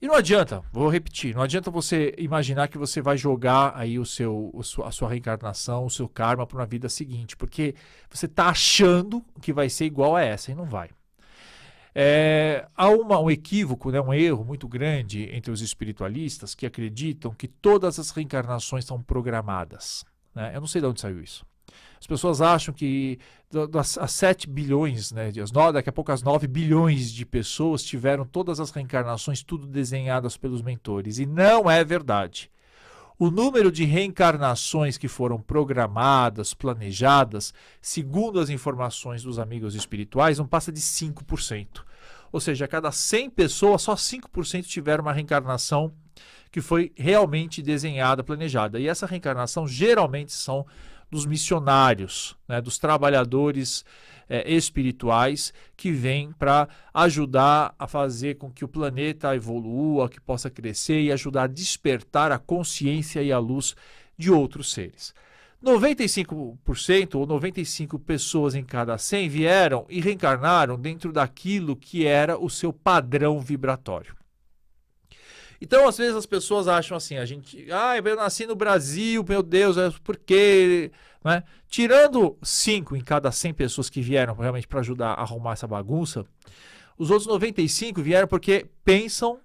E 0.00 0.06
não 0.06 0.14
adianta, 0.14 0.62
vou 0.72 0.88
repetir, 0.88 1.34
não 1.34 1.42
adianta 1.42 1.72
você 1.72 2.14
imaginar 2.16 2.68
que 2.68 2.78
você 2.78 3.02
vai 3.02 3.16
jogar 3.16 3.72
aí 3.74 3.98
o 3.98 4.06
seu, 4.06 4.52
a 4.84 4.92
sua 4.92 5.08
reencarnação, 5.08 5.86
o 5.86 5.90
seu 5.90 6.08
karma 6.08 6.46
para 6.46 6.58
uma 6.58 6.66
vida 6.66 6.88
seguinte, 6.88 7.36
porque 7.36 7.74
você 8.08 8.26
está 8.26 8.46
achando 8.46 9.24
que 9.42 9.52
vai 9.52 9.68
ser 9.68 9.86
igual 9.86 10.14
a 10.14 10.22
essa 10.22 10.52
e 10.52 10.54
não 10.54 10.66
vai. 10.66 10.90
É, 11.94 12.66
há 12.76 12.88
uma, 12.88 13.18
um 13.18 13.30
equívoco, 13.30 13.90
né, 13.90 14.00
um 14.00 14.12
erro 14.12 14.44
muito 14.44 14.68
grande 14.68 15.28
entre 15.32 15.50
os 15.50 15.60
espiritualistas 15.60 16.54
que 16.54 16.66
acreditam 16.66 17.32
que 17.32 17.48
todas 17.48 17.98
as 17.98 18.10
reencarnações 18.10 18.84
são 18.84 19.02
programadas. 19.02 20.04
Né? 20.34 20.52
Eu 20.54 20.60
não 20.60 20.68
sei 20.68 20.80
de 20.80 20.86
onde 20.86 21.00
saiu 21.00 21.20
isso. 21.20 21.44
As 22.00 22.06
pessoas 22.06 22.40
acham 22.40 22.72
que 22.72 23.18
das, 23.70 23.98
as 23.98 24.12
7 24.12 24.48
bilhões, 24.48 25.10
né, 25.10 25.32
as 25.42 25.50
9, 25.50 25.72
daqui 25.72 25.88
a 25.88 25.92
pouco 25.92 26.12
as 26.12 26.22
9 26.22 26.46
bilhões 26.46 27.12
de 27.12 27.26
pessoas 27.26 27.82
tiveram 27.82 28.24
todas 28.24 28.60
as 28.60 28.70
reencarnações 28.70 29.42
tudo 29.42 29.66
desenhadas 29.66 30.36
pelos 30.36 30.62
mentores. 30.62 31.18
E 31.18 31.26
não 31.26 31.70
é 31.70 31.84
verdade. 31.84 32.50
O 33.18 33.30
número 33.30 33.72
de 33.72 33.84
reencarnações 33.84 34.96
que 34.96 35.08
foram 35.08 35.40
programadas, 35.40 36.54
planejadas, 36.54 37.52
segundo 37.80 38.38
as 38.38 38.48
informações 38.48 39.22
dos 39.22 39.38
amigos 39.38 39.74
espirituais, 39.74 40.38
não 40.38 40.46
passa 40.46 40.70
de 40.70 40.80
5%. 40.80 41.82
Ou 42.30 42.40
seja, 42.40 42.66
a 42.66 42.68
cada 42.68 42.92
100 42.92 43.30
pessoas, 43.30 43.82
só 43.82 43.94
5% 43.94 44.64
tiveram 44.66 45.02
uma 45.02 45.12
reencarnação 45.12 45.92
que 46.52 46.60
foi 46.60 46.92
realmente 46.96 47.60
desenhada, 47.60 48.22
planejada. 48.22 48.78
E 48.78 48.86
essa 48.86 49.06
reencarnação 49.06 49.66
geralmente 49.66 50.32
são 50.32 50.64
dos 51.10 51.26
missionários, 51.26 52.36
né, 52.46 52.60
dos 52.60 52.78
trabalhadores 52.78 53.84
é, 54.28 54.50
espirituais 54.52 55.52
que 55.76 55.90
vêm 55.90 56.32
para 56.32 56.68
ajudar 56.92 57.74
a 57.78 57.86
fazer 57.86 58.36
com 58.36 58.50
que 58.50 58.64
o 58.64 58.68
planeta 58.68 59.34
evolua, 59.34 60.08
que 60.08 60.20
possa 60.20 60.50
crescer 60.50 61.00
e 61.00 61.12
ajudar 61.12 61.44
a 61.44 61.46
despertar 61.46 62.30
a 62.30 62.38
consciência 62.38 63.22
e 63.22 63.32
a 63.32 63.38
luz 63.38 63.74
de 64.16 64.30
outros 64.30 64.72
seres. 64.72 65.14
95% 65.64 67.16
ou 67.16 67.26
95 67.26 67.98
pessoas 67.98 68.54
em 68.54 68.62
cada 68.62 68.96
100 68.96 69.28
vieram 69.28 69.86
e 69.88 70.00
reencarnaram 70.00 70.78
dentro 70.78 71.12
daquilo 71.12 71.74
que 71.74 72.06
era 72.06 72.38
o 72.38 72.48
seu 72.48 72.72
padrão 72.72 73.40
vibratório. 73.40 74.17
Então, 75.60 75.88
às 75.88 75.98
vezes 75.98 76.14
as 76.14 76.26
pessoas 76.26 76.68
acham 76.68 76.96
assim, 76.96 77.16
a 77.16 77.24
gente, 77.24 77.66
ah, 77.72 77.96
eu 77.96 78.16
nasci 78.16 78.46
no 78.46 78.54
Brasil, 78.54 79.24
meu 79.28 79.42
Deus, 79.42 79.76
é 79.76 79.90
por 80.02 80.16
quê? 80.16 80.92
Né? 81.24 81.42
Tirando 81.68 82.38
5 82.42 82.94
em 82.96 83.00
cada 83.00 83.32
100 83.32 83.54
pessoas 83.54 83.90
que 83.90 84.00
vieram 84.00 84.34
realmente 84.34 84.68
para 84.68 84.80
ajudar 84.80 85.12
a 85.14 85.22
arrumar 85.22 85.52
essa 85.52 85.66
bagunça, 85.66 86.24
os 86.96 87.10
outros 87.10 87.26
95 87.26 88.00
vieram 88.02 88.28
porque 88.28 88.66
pensam 88.84 89.38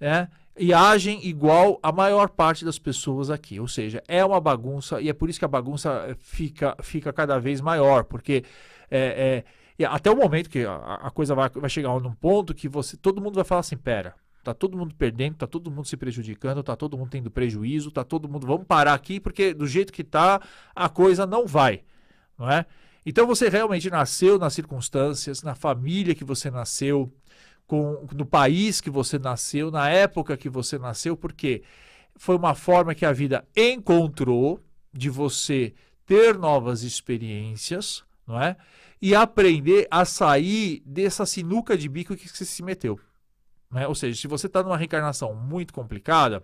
né, 0.00 0.28
e 0.58 0.72
agem 0.72 1.26
igual 1.26 1.78
a 1.82 1.92
maior 1.92 2.28
parte 2.28 2.64
das 2.64 2.78
pessoas 2.78 3.30
aqui. 3.30 3.60
Ou 3.60 3.68
seja, 3.68 4.02
é 4.08 4.24
uma 4.24 4.40
bagunça 4.40 5.00
e 5.00 5.08
é 5.08 5.12
por 5.12 5.28
isso 5.28 5.38
que 5.38 5.44
a 5.44 5.48
bagunça 5.48 6.16
fica, 6.18 6.76
fica 6.82 7.12
cada 7.12 7.38
vez 7.38 7.60
maior, 7.60 8.04
porque 8.04 8.44
é, 8.90 9.44
é, 9.78 9.84
até 9.84 10.10
o 10.10 10.16
momento 10.16 10.48
que 10.48 10.64
a, 10.64 10.76
a 11.02 11.10
coisa 11.10 11.34
vai, 11.34 11.48
vai 11.50 11.70
chegar 11.70 11.88
num 12.00 12.14
ponto 12.14 12.54
que 12.54 12.68
você 12.68 12.96
todo 12.96 13.20
mundo 13.20 13.34
vai 13.34 13.44
falar 13.44 13.60
assim, 13.60 13.76
pera, 13.76 14.14
Tá 14.46 14.54
todo 14.54 14.78
mundo 14.78 14.94
perdendo, 14.94 15.34
tá 15.34 15.46
todo 15.48 15.72
mundo 15.72 15.88
se 15.88 15.96
prejudicando, 15.96 16.62
tá 16.62 16.76
todo 16.76 16.96
mundo 16.96 17.10
tendo 17.10 17.28
prejuízo, 17.28 17.90
tá 17.90 18.04
todo 18.04 18.28
mundo. 18.28 18.46
Vamos 18.46 18.64
parar 18.64 18.94
aqui 18.94 19.18
porque 19.18 19.52
do 19.52 19.66
jeito 19.66 19.92
que 19.92 20.04
tá, 20.04 20.40
a 20.72 20.88
coisa 20.88 21.26
não 21.26 21.48
vai, 21.48 21.82
não 22.38 22.48
é? 22.48 22.64
Então 23.04 23.26
você 23.26 23.48
realmente 23.48 23.90
nasceu 23.90 24.38
nas 24.38 24.54
circunstâncias, 24.54 25.42
na 25.42 25.56
família 25.56 26.14
que 26.14 26.22
você 26.22 26.48
nasceu, 26.48 27.12
com, 27.66 28.06
no 28.14 28.24
país 28.24 28.80
que 28.80 28.88
você 28.88 29.18
nasceu, 29.18 29.68
na 29.72 29.90
época 29.90 30.36
que 30.36 30.48
você 30.48 30.78
nasceu, 30.78 31.16
porque 31.16 31.64
foi 32.14 32.36
uma 32.36 32.54
forma 32.54 32.94
que 32.94 33.04
a 33.04 33.12
vida 33.12 33.44
encontrou 33.56 34.60
de 34.92 35.10
você 35.10 35.74
ter 36.06 36.38
novas 36.38 36.84
experiências, 36.84 38.04
não 38.24 38.40
é? 38.40 38.56
E 39.02 39.12
aprender 39.12 39.88
a 39.90 40.04
sair 40.04 40.84
dessa 40.86 41.26
sinuca 41.26 41.76
de 41.76 41.88
bico 41.88 42.14
que 42.14 42.28
você 42.28 42.44
se 42.44 42.62
meteu. 42.62 43.00
Né? 43.70 43.86
Ou 43.86 43.94
seja, 43.94 44.20
se 44.20 44.26
você 44.26 44.46
está 44.46 44.62
numa 44.62 44.76
reencarnação 44.76 45.34
muito 45.34 45.72
complicada, 45.72 46.42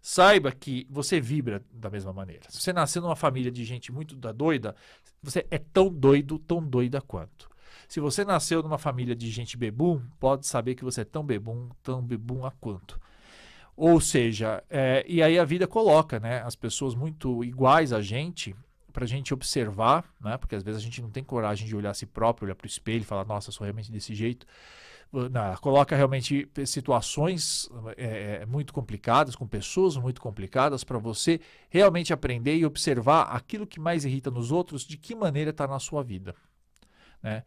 saiba 0.00 0.52
que 0.52 0.86
você 0.90 1.20
vibra 1.20 1.62
da 1.72 1.90
mesma 1.90 2.12
maneira. 2.12 2.44
Se 2.48 2.60
você 2.60 2.72
nasceu 2.72 3.02
numa 3.02 3.16
família 3.16 3.50
de 3.50 3.64
gente 3.64 3.92
muito 3.92 4.16
da 4.16 4.32
doida, 4.32 4.74
você 5.22 5.46
é 5.50 5.58
tão 5.58 5.92
doido, 5.92 6.38
tão 6.38 6.62
doida 6.62 7.00
quanto. 7.00 7.48
Se 7.88 8.00
você 8.00 8.24
nasceu 8.24 8.62
numa 8.62 8.78
família 8.78 9.14
de 9.14 9.30
gente 9.30 9.56
bebum, 9.56 10.02
pode 10.20 10.46
saber 10.46 10.74
que 10.74 10.84
você 10.84 11.02
é 11.02 11.04
tão 11.04 11.24
bebum, 11.24 11.70
tão 11.82 12.02
bebum 12.02 12.44
a 12.44 12.50
quanto. 12.50 13.00
Ou 13.76 14.00
seja, 14.00 14.62
é, 14.68 15.04
e 15.08 15.22
aí 15.22 15.38
a 15.38 15.44
vida 15.44 15.66
coloca 15.66 16.18
né, 16.18 16.42
as 16.42 16.56
pessoas 16.56 16.94
muito 16.94 17.44
iguais 17.44 17.92
a 17.92 18.02
gente 18.02 18.54
para 18.92 19.04
a 19.04 19.06
gente 19.06 19.32
observar, 19.32 20.04
né, 20.20 20.36
porque 20.36 20.56
às 20.56 20.62
vezes 20.62 20.80
a 20.80 20.84
gente 20.84 21.00
não 21.00 21.10
tem 21.10 21.22
coragem 21.22 21.66
de 21.66 21.76
olhar 21.76 21.90
a 21.90 21.94
si 21.94 22.04
próprio, 22.04 22.46
olhar 22.46 22.56
para 22.56 22.64
o 22.64 22.68
espelho 22.68 23.02
e 23.02 23.04
falar, 23.04 23.24
nossa, 23.24 23.52
sou 23.52 23.64
realmente 23.64 23.92
desse 23.92 24.14
jeito 24.14 24.46
na, 25.12 25.56
coloca 25.56 25.96
realmente 25.96 26.48
situações 26.66 27.68
é, 27.96 28.40
é, 28.42 28.46
muito 28.46 28.72
complicadas, 28.72 29.34
com 29.34 29.46
pessoas 29.46 29.96
muito 29.96 30.20
complicadas, 30.20 30.84
para 30.84 30.98
você 30.98 31.40
realmente 31.70 32.12
aprender 32.12 32.56
e 32.56 32.66
observar 32.66 33.22
aquilo 33.22 33.66
que 33.66 33.80
mais 33.80 34.04
irrita 34.04 34.30
nos 34.30 34.52
outros, 34.52 34.84
de 34.84 34.96
que 34.96 35.14
maneira 35.14 35.50
está 35.50 35.66
na 35.66 35.78
sua 35.78 36.02
vida. 36.02 36.34
Né? 37.22 37.42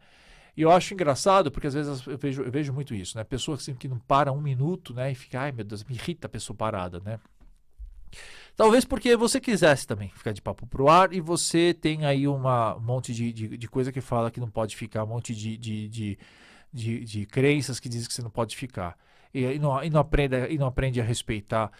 E 0.56 0.62
eu 0.62 0.70
acho 0.70 0.92
engraçado, 0.92 1.50
porque 1.50 1.66
às 1.66 1.74
vezes 1.74 2.06
eu 2.06 2.18
vejo, 2.18 2.42
eu 2.42 2.50
vejo 2.50 2.72
muito 2.72 2.94
isso, 2.94 3.16
né? 3.16 3.24
Pessoas 3.24 3.60
assim, 3.60 3.74
que 3.74 3.88
não 3.88 3.98
param 3.98 4.36
um 4.36 4.40
minuto, 4.40 4.92
né? 4.92 5.10
E 5.10 5.14
fica, 5.14 5.40
ai 5.40 5.50
meu 5.50 5.64
Deus, 5.64 5.82
me 5.82 5.94
irrita 5.94 6.26
a 6.26 6.30
pessoa 6.30 6.54
parada, 6.54 7.00
né? 7.00 7.18
Talvez 8.54 8.84
porque 8.84 9.16
você 9.16 9.40
quisesse 9.40 9.86
também 9.86 10.10
ficar 10.10 10.32
de 10.32 10.42
papo 10.42 10.66
pro 10.66 10.90
ar 10.90 11.14
e 11.14 11.22
você 11.22 11.72
tem 11.72 12.04
aí 12.04 12.28
uma, 12.28 12.76
um 12.76 12.80
monte 12.80 13.14
de, 13.14 13.32
de, 13.32 13.56
de 13.56 13.68
coisa 13.68 13.90
que 13.90 14.02
fala 14.02 14.30
que 14.30 14.40
não 14.40 14.50
pode 14.50 14.76
ficar, 14.76 15.04
um 15.04 15.06
monte 15.06 15.34
de, 15.34 15.56
de, 15.56 15.88
de 15.88 16.18
de, 16.72 17.04
de 17.04 17.26
crenças 17.26 17.78
que 17.78 17.88
dizem 17.88 18.08
que 18.08 18.14
você 18.14 18.22
não 18.22 18.30
pode 18.30 18.56
ficar. 18.56 18.96
E, 19.32 19.44
e, 19.44 19.58
não, 19.58 19.82
e, 19.82 19.90
não 19.90 20.00
aprende, 20.00 20.36
e 20.48 20.58
não 20.58 20.66
aprende 20.66 21.00
a 21.00 21.04
respeitar 21.04 21.70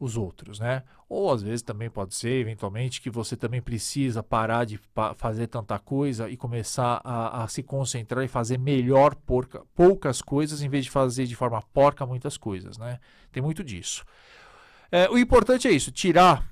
os 0.00 0.16
outros, 0.16 0.58
né? 0.58 0.82
Ou 1.08 1.30
às 1.30 1.42
vezes 1.42 1.60
também 1.60 1.90
pode 1.90 2.14
ser, 2.14 2.40
eventualmente, 2.40 3.02
que 3.02 3.10
você 3.10 3.36
também 3.36 3.60
precisa 3.60 4.22
parar 4.22 4.64
de 4.64 4.78
pa 4.94 5.12
fazer 5.14 5.46
tanta 5.46 5.78
coisa 5.78 6.28
e 6.30 6.36
começar 6.36 7.02
a, 7.04 7.44
a, 7.44 7.48
se 7.48 7.62
concentrar 7.62 8.24
e 8.24 8.28
fazer 8.28 8.58
melhor 8.58 9.14
porca, 9.14 9.62
poucas 9.74 10.22
coisas 10.22 10.62
em 10.62 10.68
vez 10.70 10.86
de 10.86 10.90
fazer 10.90 11.26
de 11.26 11.36
forma 11.36 11.60
porca 11.74 12.06
muitas 12.06 12.38
coisas, 12.38 12.78
né? 12.78 12.98
Tem 13.30 13.42
muito 13.42 13.62
disso. 13.62 14.04
É, 14.90 15.08
o 15.10 15.18
importante 15.18 15.68
é 15.68 15.70
isso, 15.70 15.92
tirar, 15.92 16.48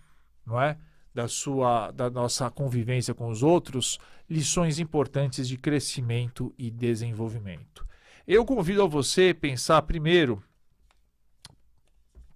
não 0.46 0.60
é? 0.60 0.76
Da 1.14 1.26
sua, 1.26 1.90
da 1.90 2.10
nossa 2.10 2.50
convivência 2.50 3.14
com 3.14 3.28
os 3.28 3.42
outros, 3.42 3.98
lições 4.28 4.78
importantes 4.78 5.48
de 5.48 5.56
crescimento 5.56 6.54
e 6.58 6.70
desenvolvimento. 6.70 7.87
Eu 8.30 8.44
convido 8.44 8.82
a 8.82 8.86
você 8.86 9.32
pensar 9.32 9.80
primeiro 9.80 10.44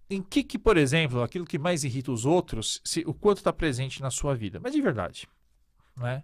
em 0.09 0.23
que, 0.23 0.43
que, 0.43 0.59
por 0.59 0.79
exemplo, 0.79 1.23
aquilo 1.23 1.45
que 1.45 1.59
mais 1.59 1.85
irrita 1.85 2.11
os 2.11 2.25
outros, 2.25 2.81
se, 2.83 3.05
o 3.07 3.13
quanto 3.13 3.39
está 3.39 3.53
presente 3.53 4.01
na 4.01 4.11
sua 4.11 4.35
vida. 4.35 4.59
Mas 4.59 4.73
de 4.73 4.81
verdade, 4.81 5.29
né? 5.95 6.23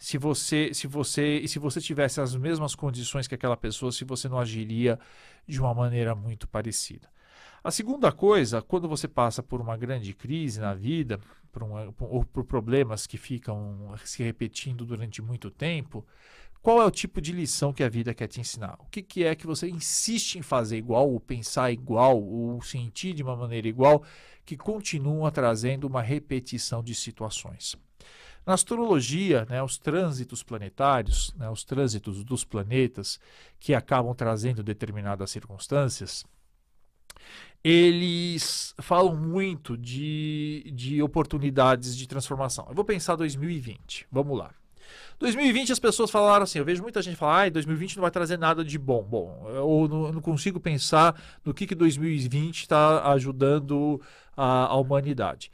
Se 0.00 0.18
você, 0.18 0.74
se 0.74 0.88
você, 0.88 1.38
e 1.38 1.46
se 1.46 1.60
você 1.60 1.80
tivesse 1.80 2.20
as 2.20 2.34
mesmas 2.34 2.74
condições 2.74 3.28
que 3.28 3.36
aquela 3.36 3.56
pessoa, 3.56 3.92
se 3.92 4.04
você 4.04 4.28
não 4.28 4.40
agiria 4.40 4.98
de 5.46 5.60
uma 5.60 5.72
maneira 5.72 6.12
muito 6.16 6.48
parecida. 6.48 7.08
A 7.62 7.70
segunda 7.70 8.10
coisa, 8.10 8.60
quando 8.60 8.88
você 8.88 9.06
passa 9.06 9.44
por 9.44 9.60
uma 9.60 9.76
grande 9.76 10.12
crise 10.12 10.58
na 10.58 10.74
vida, 10.74 11.20
por 11.52 11.62
ou 12.00 12.24
por 12.24 12.44
problemas 12.44 13.06
que 13.06 13.16
ficam 13.16 13.94
se 14.04 14.24
repetindo 14.24 14.84
durante 14.84 15.22
muito 15.22 15.50
tempo, 15.52 16.04
qual 16.62 16.82
é 16.82 16.84
o 16.84 16.90
tipo 16.90 17.20
de 17.20 17.32
lição 17.32 17.72
que 17.72 17.82
a 17.82 17.88
vida 17.88 18.12
quer 18.12 18.26
te 18.26 18.40
ensinar? 18.40 18.76
O 18.80 18.86
que, 18.86 19.02
que 19.02 19.24
é 19.24 19.34
que 19.34 19.46
você 19.46 19.68
insiste 19.68 20.36
em 20.36 20.42
fazer 20.42 20.76
igual, 20.76 21.10
ou 21.10 21.20
pensar 21.20 21.70
igual, 21.70 22.22
ou 22.22 22.60
sentir 22.62 23.14
de 23.14 23.22
uma 23.22 23.36
maneira 23.36 23.68
igual, 23.68 24.02
que 24.44 24.56
continua 24.56 25.30
trazendo 25.30 25.86
uma 25.86 26.02
repetição 26.02 26.82
de 26.82 26.94
situações? 26.94 27.76
Na 28.44 28.54
astrologia, 28.54 29.46
né, 29.48 29.62
os 29.62 29.78
trânsitos 29.78 30.42
planetários, 30.42 31.34
né, 31.34 31.50
os 31.50 31.64
trânsitos 31.64 32.24
dos 32.24 32.44
planetas 32.44 33.20
que 33.60 33.74
acabam 33.74 34.14
trazendo 34.14 34.62
determinadas 34.62 35.30
circunstâncias, 35.30 36.24
eles 37.62 38.74
falam 38.78 39.14
muito 39.14 39.76
de, 39.76 40.72
de 40.74 41.02
oportunidades 41.02 41.96
de 41.96 42.06
transformação. 42.06 42.66
Eu 42.68 42.74
vou 42.74 42.84
pensar 42.84 43.16
2020. 43.16 44.06
Vamos 44.10 44.38
lá. 44.38 44.54
2020 45.18 45.72
as 45.72 45.78
pessoas 45.78 46.10
falaram 46.10 46.44
assim, 46.44 46.58
eu 46.58 46.64
vejo 46.64 46.82
muita 46.82 47.02
gente 47.02 47.16
falar, 47.16 47.46
ah, 47.46 47.50
2020 47.50 47.96
não 47.96 48.02
vai 48.02 48.10
trazer 48.10 48.38
nada 48.38 48.64
de 48.64 48.78
bom. 48.78 49.02
Bom, 49.02 49.46
eu 49.48 50.12
não, 50.12 50.20
consigo 50.20 50.60
pensar 50.60 51.20
no 51.44 51.54
que, 51.54 51.66
que 51.66 51.74
2020 51.74 52.60
está 52.60 53.10
ajudando 53.12 54.00
a, 54.36 54.66
a 54.66 54.76
humanidade. 54.76 55.50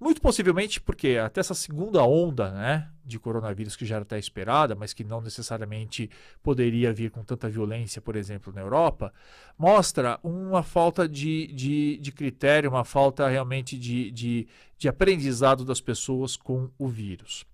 Muito 0.00 0.20
possivelmente 0.20 0.80
porque 0.80 1.16
até 1.16 1.40
essa 1.40 1.54
segunda 1.54 2.04
onda 2.04 2.52
né, 2.52 2.88
de 3.04 3.18
coronavírus 3.18 3.74
que 3.74 3.84
já 3.84 3.96
era 3.96 4.04
até 4.04 4.16
esperada, 4.16 4.76
mas 4.76 4.92
que 4.92 5.02
não 5.02 5.20
necessariamente 5.20 6.08
poderia 6.40 6.92
vir 6.92 7.10
com 7.10 7.24
tanta 7.24 7.48
violência, 7.48 8.00
por 8.00 8.14
exemplo, 8.14 8.52
na 8.52 8.60
Europa, 8.60 9.12
mostra 9.58 10.20
uma 10.22 10.62
falta 10.62 11.08
de, 11.08 11.48
de, 11.48 11.98
de 11.98 12.12
critério, 12.12 12.70
uma 12.70 12.84
falta 12.84 13.26
realmente 13.26 13.76
de, 13.76 14.12
de, 14.12 14.46
de 14.78 14.88
aprendizado 14.88 15.64
das 15.64 15.80
pessoas 15.80 16.36
com 16.36 16.70
o 16.78 16.86
vírus. 16.86 17.44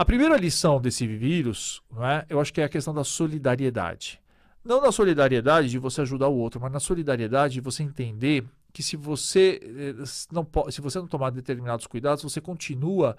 A 0.00 0.04
primeira 0.06 0.34
lição 0.38 0.80
desse 0.80 1.06
vírus, 1.06 1.82
é, 1.98 2.24
eu 2.30 2.40
acho 2.40 2.54
que 2.54 2.62
é 2.62 2.64
a 2.64 2.70
questão 2.70 2.94
da 2.94 3.04
solidariedade. 3.04 4.18
Não 4.64 4.80
na 4.80 4.90
solidariedade 4.90 5.68
de 5.68 5.78
você 5.78 6.00
ajudar 6.00 6.28
o 6.28 6.38
outro, 6.38 6.58
mas 6.58 6.72
na 6.72 6.80
solidariedade 6.80 7.52
de 7.52 7.60
você 7.60 7.82
entender 7.82 8.46
que 8.72 8.82
se 8.82 8.96
você 8.96 9.60
eh, 9.62 10.04
não, 10.32 10.48
se 10.70 10.80
você 10.80 10.98
não 10.98 11.06
tomar 11.06 11.28
determinados 11.28 11.86
cuidados, 11.86 12.22
você 12.22 12.40
continua 12.40 13.14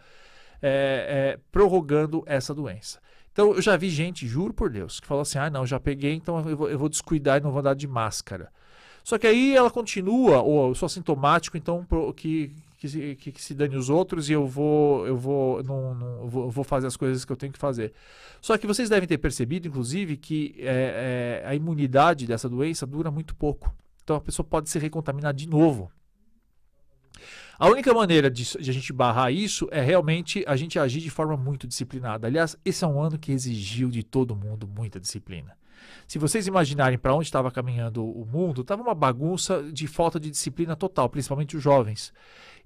é, 0.60 1.36
é, 1.36 1.40
prorrogando 1.52 2.24
essa 2.26 2.52
doença. 2.52 3.00
Então, 3.32 3.54
eu 3.54 3.62
já 3.62 3.78
vi 3.78 3.92
gente, 3.92 4.28
juro 4.28 4.52
por 4.52 4.72
Deus, 4.72 5.00
que 5.00 5.06
falou 5.06 5.22
assim: 5.22 5.38
ah, 5.38 5.52
não, 5.52 5.68
já 5.68 5.80
peguei, 5.80 6.16
então 6.16 6.50
eu 6.50 6.58
vou, 6.58 6.68
eu 6.68 6.80
vou 6.80 6.90
descuidar 6.90 7.38
e 7.38 7.44
não 7.44 7.52
vou 7.52 7.60
andar 7.60 7.76
de 7.76 7.88
máscara. 7.88 8.52
Só 9.04 9.20
que 9.20 9.28
aí 9.28 9.56
ela 9.56 9.70
continua, 9.70 10.42
ou 10.42 10.70
eu 10.70 10.74
sou 10.74 10.88
assintomático, 10.88 11.58
então 11.58 11.86
que, 12.16 12.52
que, 12.82 12.90
se- 12.90 13.16
que, 13.16 13.32
que 13.32 13.40
se 13.40 13.54
dane 13.54 13.76
os 13.76 13.92
outros 13.92 14.28
e 14.28 14.34
eu 14.34 14.48
vou, 14.48 15.06
eu 15.06 15.16
vou, 15.16 15.62
não, 15.64 15.94
não- 15.94 16.28
vou, 16.28 16.50
vou 16.50 16.64
fazer 16.64 16.88
as 16.88 16.98
coisas 16.98 17.24
que 17.24 17.32
eu 17.32 17.36
tenho 17.36 17.54
que 17.54 17.60
fazer. 17.60 17.94
Só 18.42 18.58
que 18.58 18.66
vocês 18.66 18.90
devem 18.90 19.08
ter 19.08 19.20
percebido, 19.20 19.68
inclusive, 19.68 20.18
que 20.18 20.56
é, 20.58 21.44
é, 21.44 21.48
a 21.48 21.54
imunidade 21.54 22.26
dessa 22.26 22.50
doença 22.50 22.88
dura 22.88 23.12
muito 23.12 23.36
pouco. 23.36 23.72
Então 24.04 24.16
a 24.16 24.20
pessoa 24.22 24.44
pode 24.44 24.68
se 24.68 24.80
recontaminar 24.80 25.32
de 25.32 25.48
novo. 25.48 25.92
A 27.60 27.68
única 27.70 27.94
maneira 27.94 28.32
de, 28.32 28.44
de 28.58 28.72
a 28.72 28.74
gente 28.74 28.92
barrar 28.92 29.32
isso 29.32 29.68
é 29.72 29.80
realmente 29.80 30.44
a 30.48 30.56
gente 30.56 30.80
agir 30.80 31.02
de 31.02 31.12
forma 31.12 31.38
muito 31.38 31.68
disciplinada. 31.68 32.26
Aliás, 32.26 32.58
esse 32.66 32.84
é 32.84 32.88
um 32.88 33.00
ano 33.00 33.20
que 33.20 33.32
exigiu 33.32 33.92
de 33.92 34.02
todo 34.02 34.36
mundo 34.36 34.68
muita 34.68 35.00
disciplina. 35.00 35.56
Se 36.08 36.20
vocês 36.20 36.48
imaginarem 36.48 36.98
para 36.98 37.14
onde 37.14 37.26
estava 37.26 37.52
caminhando 37.52 38.06
o 38.06 38.26
mundo, 38.26 38.62
estava 38.62 38.82
uma 38.82 38.96
bagunça 38.96 39.64
de 39.72 39.88
falta 39.88 40.20
de 40.20 40.30
disciplina 40.30 40.76
total, 40.76 41.10
principalmente 41.10 41.56
os 41.56 41.64
jovens. 41.64 42.14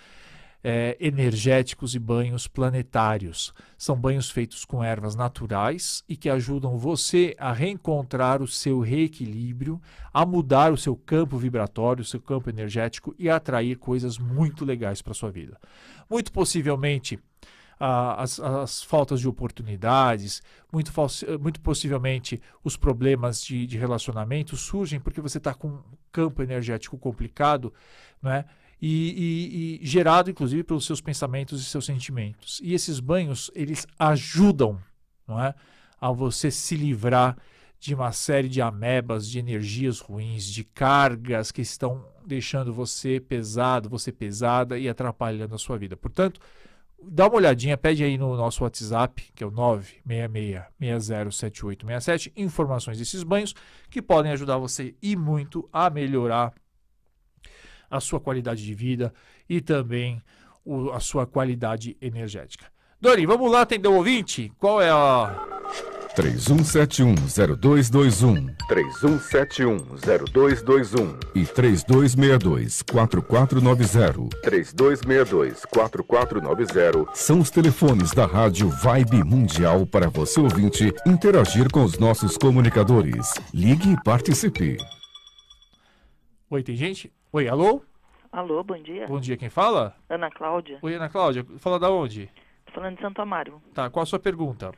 é, 0.62 0.97
energéticos 1.00 1.95
e 1.95 1.99
banhos 1.99 2.47
planetários. 2.47 3.52
São 3.76 3.97
banhos 3.97 4.31
feitos 4.31 4.64
com 4.64 4.83
ervas 4.83 5.16
naturais 5.16 6.04
e 6.09 6.16
que 6.16 6.31
ajudam 6.31 6.78
você 6.78 7.35
a 7.38 7.52
reencontrar 7.52 8.40
o 8.40 8.47
seu 8.47 8.81
reequilíbrio, 8.81 9.81
a 10.12 10.25
mudar 10.25 10.73
o 10.73 10.76
seu 10.76 10.95
campo 10.95 11.37
vibratório, 11.37 12.02
o 12.02 12.07
seu 12.07 12.21
campo 12.21 12.49
energético 12.49 13.14
e 13.19 13.28
atrair 13.28 13.76
coisas 13.76 14.19
muito 14.19 14.64
legais 14.64 15.02
para 15.02 15.14
sua 15.14 15.31
vida. 15.31 15.59
Muito 16.09 16.31
possivelmente 16.31 17.19
as, 17.85 18.38
as 18.38 18.83
faltas 18.85 19.19
de 19.19 19.28
oportunidades, 19.28 20.40
muito, 20.73 20.92
muito 21.40 21.61
possivelmente 21.61 22.40
os 22.62 22.76
problemas 22.76 23.42
de, 23.42 23.66
de 23.66 23.76
relacionamento 23.76 24.57
surgem 24.57 25.00
porque 25.00 25.21
você 25.21 25.38
está 25.38 25.52
com 25.52 25.69
um 25.69 25.83
campo 26.12 26.42
energético 26.42 26.97
complicado, 26.97 27.73
né? 28.23 28.45
E, 28.85 29.79
e- 29.81 29.85
e 29.85 29.87
gerado 29.87 30.29
inclusive 30.29 30.65
pelos 30.65 30.85
seus 30.85 31.01
pensamentos 31.01 31.61
e 31.62 31.65
seus 31.65 31.85
sentimentos. 31.87 32.61
E 32.65 32.75
esses 32.75 32.99
banhos 32.99 33.49
eles 33.55 33.87
ajudam, 33.97 34.77
não 35.27 35.41
é, 35.41 35.55
a 36.01 36.11
você 36.11 36.51
se 36.51 36.75
livrar 36.75 37.37
de 37.79 37.95
uma 37.95 38.11
série 38.11 38.49
de 38.49 38.61
amebas, 38.61 39.29
de 39.29 39.39
energias 39.39 40.01
ruins, 40.01 40.45
de 40.47 40.65
cargas 40.65 41.53
que 41.53 41.62
estão 41.62 42.05
deixando 42.27 42.73
você 42.73 43.21
pesado, 43.21 43.89
você 43.89 44.11
pesada 44.11 44.77
e 44.79 44.89
atrapalhando 44.89 45.55
a 45.55 45.59
sua 45.59 45.79
vida. 45.79 45.97
Portanto, 45.97 46.41
dá 47.03 47.27
uma 47.27 47.37
olhadinha, 47.37 47.77
pede 47.77 48.03
aí 48.05 48.17
no 48.19 48.37
nosso 48.37 48.62
WhatsApp, 48.65 49.31
que 49.35 49.43
é 49.43 49.47
o 49.47 49.51
966-607867, 50.81 52.33
informações 52.37 52.99
desses 52.99 53.23
banhos 53.23 53.55
que 53.91 54.01
podem 54.03 54.33
ajudar 54.33 54.59
você 54.59 54.95
e 55.03 55.17
muito 55.17 55.69
a 55.73 55.91
melhorar 55.91 56.53
a 57.93 58.01
sua 58.01 58.19
qualidade 58.19 58.65
de 58.65 58.75
vida 58.75 59.13
e 59.49 59.61
também 59.61 60.21
o- 60.65 60.91
a 60.91 60.99
sua 61.01 61.27
qualidade 61.27 61.97
energética. 62.01 62.67
Dori, 63.01 63.27
vamos 63.27 63.51
lá 63.51 63.63
atender 63.63 63.89
o 63.89 63.95
ouvinte? 63.95 64.53
Qual 64.59 64.81
é 64.81 64.89
a. 64.91 65.49
31710221 66.15 68.55
31710221 68.69 71.19
e 71.35 71.45
3262-4490 71.47 74.29
3262-4490 74.45 77.09
são 77.15 77.41
os 77.41 77.51
telefones 77.51 78.11
da 78.13 78.27
Rádio 78.27 78.69
Vibe 78.69 79.25
Mundial 79.25 79.87
para 79.87 80.11
você 80.11 80.39
ouvinte 80.41 80.93
interagir 81.07 81.71
com 81.71 81.83
os 81.85 81.99
nossos 81.99 82.37
comunicadores. 82.37 83.33
Ligue 83.55 83.93
e 83.93 84.02
participe. 84.05 84.76
Oi, 86.50 86.63
tem 86.63 86.76
gente? 86.76 87.11
Oi, 87.32 87.49
alô? 87.49 87.82
Alô, 88.30 88.62
bom 88.62 88.76
dia. 88.76 89.06
Bom 89.06 89.18
dia, 89.21 89.36
quem 89.36 89.49
fala? 89.49 89.95
Ana 90.08 90.30
Cláudia, 90.30 90.78
Oi, 90.82 90.95
Ana 90.95 91.08
Cláudia, 91.08 91.45
fala 91.58 91.78
da 91.78 91.90
onde? 91.90 92.30
tô 92.66 92.73
falando 92.73 92.97
de 92.97 93.02
Santo 93.02 93.21
Amaro, 93.21 93.60
Tá, 93.75 93.88
qual 93.90 94.02
a 94.02 94.06
sua 94.06 94.18
pergunta? 94.18 94.73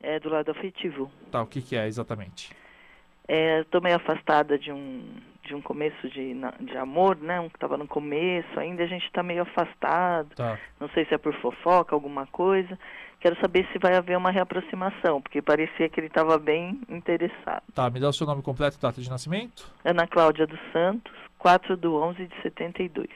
é 0.00 0.18
do 0.18 0.28
lado 0.28 0.50
afetivo. 0.50 1.10
Tá, 1.30 1.42
o 1.42 1.46
que, 1.46 1.60
que 1.62 1.76
é 1.76 1.86
exatamente? 1.86 2.50
É, 3.28 3.62
tô 3.64 3.80
meio 3.80 3.96
afastada 3.96 4.58
de 4.58 4.72
um 4.72 5.16
de 5.44 5.54
um 5.56 5.60
começo 5.60 6.08
de, 6.08 6.34
de 6.60 6.76
amor, 6.78 7.16
né? 7.16 7.40
Um 7.40 7.48
que 7.48 7.58
tava 7.58 7.76
no 7.76 7.86
começo, 7.86 8.58
ainda 8.58 8.84
a 8.84 8.86
gente 8.86 9.10
tá 9.12 9.22
meio 9.24 9.42
afastado. 9.42 10.34
Tá. 10.36 10.56
Não 10.80 10.88
sei 10.90 11.04
se 11.04 11.14
é 11.14 11.18
por 11.18 11.34
fofoca, 11.40 11.94
alguma 11.94 12.26
coisa. 12.28 12.78
Quero 13.20 13.38
saber 13.40 13.68
se 13.72 13.78
vai 13.78 13.94
haver 13.96 14.16
uma 14.16 14.30
reaproximação, 14.30 15.20
porque 15.20 15.42
parecia 15.42 15.88
que 15.88 15.98
ele 15.98 16.06
estava 16.06 16.38
bem 16.38 16.80
interessado. 16.88 17.62
Tá, 17.74 17.90
me 17.90 17.98
dá 18.00 18.08
o 18.08 18.12
seu 18.12 18.26
nome 18.26 18.40
completo 18.40 18.76
e 18.76 18.80
data 18.80 19.00
de 19.00 19.10
nascimento? 19.10 19.68
Ana 19.84 20.06
Cláudia 20.06 20.46
dos 20.46 20.60
Santos, 20.72 21.12
4 21.42 21.76
do 21.76 21.96
11 21.96 22.24
de 22.28 22.42
72. 22.42 23.08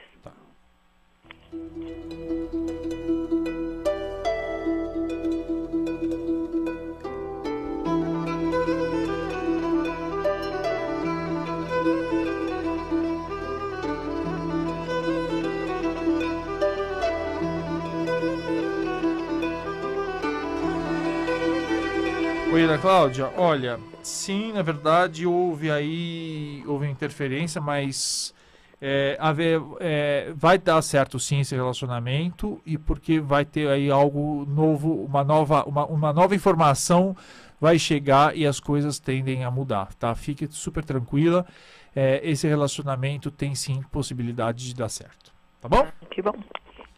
Oi, 22.52 22.62
Ana 22.64 22.78
Cláudia. 22.78 23.30
Olha, 23.36 23.78
sim, 24.06 24.52
na 24.52 24.62
verdade 24.62 25.26
houve 25.26 25.70
aí 25.70 26.62
houve 26.66 26.88
interferência, 26.88 27.60
mas 27.60 28.34
é, 28.80 29.16
haver, 29.18 29.60
é, 29.80 30.32
vai 30.34 30.58
dar 30.58 30.80
certo 30.82 31.18
sim 31.18 31.40
esse 31.40 31.54
relacionamento 31.54 32.60
e 32.64 32.78
porque 32.78 33.18
vai 33.18 33.44
ter 33.44 33.68
aí 33.68 33.90
algo 33.90 34.44
novo, 34.46 35.04
uma 35.04 35.24
nova, 35.24 35.64
uma, 35.64 35.86
uma 35.86 36.12
nova 36.12 36.34
informação 36.34 37.16
vai 37.60 37.78
chegar 37.78 38.36
e 38.36 38.46
as 38.46 38.60
coisas 38.60 38.98
tendem 38.98 39.44
a 39.44 39.50
mudar, 39.50 39.94
tá? 39.94 40.14
Fique 40.14 40.46
super 40.50 40.84
tranquila. 40.84 41.46
É, 41.94 42.20
esse 42.22 42.46
relacionamento 42.46 43.30
tem 43.30 43.54
sim 43.54 43.82
possibilidade 43.90 44.66
de 44.66 44.74
dar 44.74 44.90
certo, 44.90 45.32
tá 45.60 45.68
bom? 45.68 45.86
Que 46.10 46.20
bom. 46.20 46.34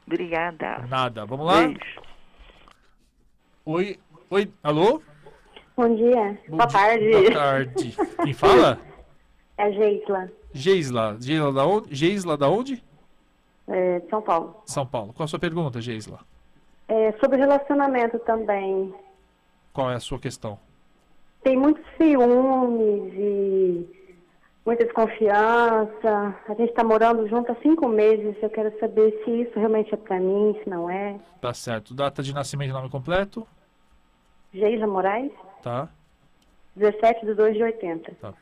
Obrigada. 0.06 0.84
Nada. 0.88 1.24
Vamos 1.24 1.46
lá. 1.46 1.62
Beijo. 1.62 1.78
Oi, 3.64 3.98
oi, 4.30 4.52
alô. 4.62 5.00
Bom 5.78 5.94
dia. 5.94 6.36
Bom 6.48 6.56
Boa 6.56 6.66
di- 6.66 6.72
tarde. 6.72 7.10
Boa 7.12 7.32
tarde. 7.32 7.96
Quem 8.24 8.32
fala? 8.34 8.80
É 9.56 9.64
a 9.64 9.70
Geisla, 9.72 10.30
Geisla. 10.52 11.16
Geisla 11.20 11.52
da 11.52 11.66
onde? 11.66 11.92
Geisla 11.92 12.36
da 12.36 12.48
onde? 12.48 12.80
é, 13.66 14.00
São 14.08 14.22
Paulo. 14.22 14.62
São 14.66 14.86
Paulo. 14.86 15.12
Qual 15.12 15.24
a 15.24 15.26
sua 15.26 15.38
pergunta, 15.40 15.80
Geisla? 15.80 16.20
É, 16.86 17.10
sobre 17.18 17.38
relacionamento 17.38 18.20
também. 18.20 18.94
Qual 19.72 19.90
é 19.90 19.96
a 19.96 20.00
sua 20.00 20.20
questão? 20.20 20.56
Tem 21.42 21.56
muitos 21.56 21.84
ciúmes 21.96 23.12
e 23.16 24.14
muita 24.64 24.84
desconfiança. 24.84 26.36
A 26.48 26.54
gente 26.54 26.70
está 26.70 26.84
morando 26.84 27.26
junto 27.28 27.50
há 27.50 27.56
cinco 27.56 27.88
meses. 27.88 28.36
Eu 28.40 28.50
quero 28.50 28.72
saber 28.78 29.20
se 29.24 29.30
isso 29.42 29.58
realmente 29.58 29.92
é 29.92 29.96
para 29.96 30.20
mim, 30.20 30.56
se 30.62 30.70
não 30.70 30.88
é. 30.88 31.18
Tá 31.40 31.52
certo. 31.52 31.94
Data 31.94 32.22
de 32.22 32.32
nascimento 32.32 32.70
e 32.70 32.72
nome 32.72 32.88
completo? 32.88 33.44
Geisla 34.54 34.86
Moraes, 34.86 35.32
Tá. 35.62 35.88
17 36.76 37.26
de 37.26 37.34
2 37.34 37.54
de 37.56 37.62
80. 37.62 38.12
Tá. 38.20 38.34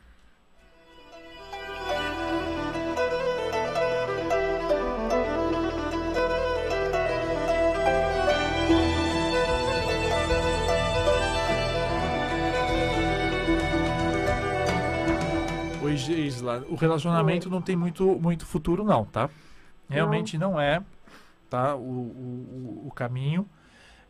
Oi, 15.83 15.97
Geisla. 15.97 16.65
O 16.69 16.75
relacionamento 16.75 17.49
não 17.49 17.63
tem 17.63 17.77
muito, 17.77 18.19
muito 18.21 18.45
futuro, 18.47 18.83
não, 18.85 19.05
tá? 19.05 19.31
Realmente 19.89 20.37
não, 20.37 20.61
é, 20.61 20.83
tá? 21.49 21.77
O, 21.77 21.81
o- 21.81 22.83
o 22.89 22.91
caminho. 22.93 23.49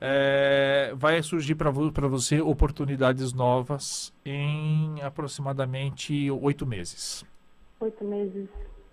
É, 0.01 0.93
vai 0.95 1.23
surgir 1.23 1.55
para 1.55 1.71
vo 1.71 1.91
você 2.11 2.41
oportunidades 2.41 3.33
novas 3.33 4.13
em 4.25 5.01
aproximadamente 5.03 6.31
oito 6.31 6.67
meses. 6.67 7.25
Oito 7.81 8.05
meses. 8.05 8.49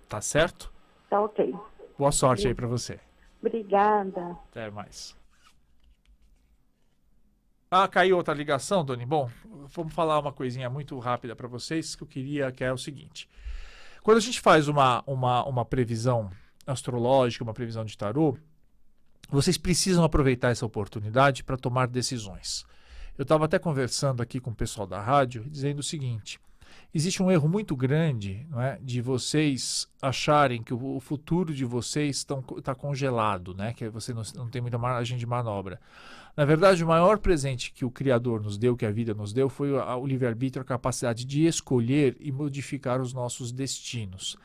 Tá 0.08 0.22
certo? 0.22 0.72
Tá 1.10 1.22
ok. 1.22 1.54
Boa 1.98 2.12
sorte 2.12 2.48
aí 2.48 2.54
para 2.54 2.68
você. 2.68 3.00
Obrigada. 3.42 4.38
Até 4.50 4.70
mais. 4.72 5.16
Ah, 7.70 7.88
caiu 7.88 8.18
outra 8.18 8.34
ligação, 8.34 8.86
Doni. 8.86 9.06
Bom, 9.06 9.30
vamos 9.68 9.94
falar 9.94 10.20
uma 10.20 10.32
coisinha 10.32 10.70
muito 10.70 10.98
rápida 11.00 11.36
para 11.36 11.48
vocês 11.48 11.96
que 11.96 12.04
eu 12.04 12.08
queria, 12.08 12.52
que 12.52 12.64
é 12.64 12.72
o 12.72 12.78
seguinte. 12.78 13.28
Quando 14.04 14.18
a 14.18 14.22
gente 14.22 14.40
faz 14.40 14.68
uma, 14.68 15.04
uma, 15.08 15.44
uma 15.46 15.66
previsão 15.66 16.30
astrológica, 16.68 17.44
uma 17.44 17.54
previsão 17.54 17.84
de 17.84 17.98
tarô, 17.98 18.38
vocês 19.30 19.58
precisam 19.58 20.04
aproveitar 20.04 20.50
essa 20.50 20.66
oportunidade 20.66 21.44
para 21.44 21.58
tomar 21.58 21.88
decisões. 21.88 22.66
Eu 23.18 23.24
estava 23.24 23.46
até 23.46 23.60
conversando 23.60 24.22
aqui 24.22 24.40
com 24.40 24.52
o 24.52 24.56
pessoal 24.56 24.88
da 24.88 25.00
rádio, 25.00 25.46
dizendo 25.48 25.80
o 25.80 25.84
seguinte: 25.84 26.40
existe 26.94 27.22
um 27.22 27.32
erro 27.32 27.48
muito 27.48 27.76
grande 27.76 28.48
é, 28.58 28.80
de 28.82 29.02
vocês 29.02 29.88
acharem 30.02 30.64
que 30.64 30.74
o, 30.74 31.00
futuro 31.00 31.54
de 31.54 31.66
vocês 31.66 32.26
está 32.58 32.74
congelado, 32.74 33.54
né, 33.54 33.74
que 33.74 33.88
você 33.90 34.14
não, 34.14 34.24
não 34.36 34.50
tem 34.50 34.62
muita 34.62 34.78
margem 34.78 35.18
de 35.18 35.26
manobra. 35.26 35.80
Na 36.36 36.46
verdade, 36.46 36.84
o 36.84 36.88
maior 36.88 37.20
presente 37.20 37.72
que 37.72 37.86
o 37.86 37.92
Criador 37.92 38.42
nos 38.42 38.58
deu, 38.58 38.76
que 38.76 38.86
a 38.86 38.92
vida 38.92 39.14
nos 39.14 39.32
deu, 39.32 39.48
foi 39.48 39.72
o, 39.72 40.00
o 40.00 40.08
livre-arbítrio, 40.08 40.64
a 40.64 40.66
capacidade 40.66 41.26
de 41.26 41.46
escolher 41.46 42.18
e 42.20 42.32
modificar 42.32 43.00
os 43.00 43.14
nossos 43.14 43.52
destinos. 43.52 44.36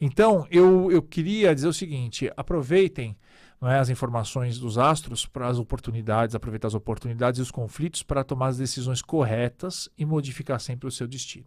Então, 0.00 0.46
eu, 0.50 0.90
eu 0.90 1.02
queria 1.02 1.54
dizer 1.54 1.68
o 1.68 1.74
seguinte: 1.74 2.32
aproveitem 2.34 3.14
é, 3.62 3.78
as 3.78 3.88
informações 3.90 4.58
dos 4.58 4.78
astros 4.78 5.26
para 5.26 5.46
as 5.46 5.58
oportunidades, 5.58 6.34
aproveitar 6.34 6.68
as 6.68 6.74
oportunidades 6.74 7.38
e 7.38 7.42
os 7.42 7.50
conflitos 7.50 8.02
para 8.02 8.24
tomar 8.24 8.48
as 8.48 8.58
decisões 8.58 9.02
corretas 9.02 9.88
e 9.98 10.04
modificar 10.04 10.58
sempre 10.60 10.86
o 10.88 10.90
seu 10.90 11.06
destino. 11.06 11.46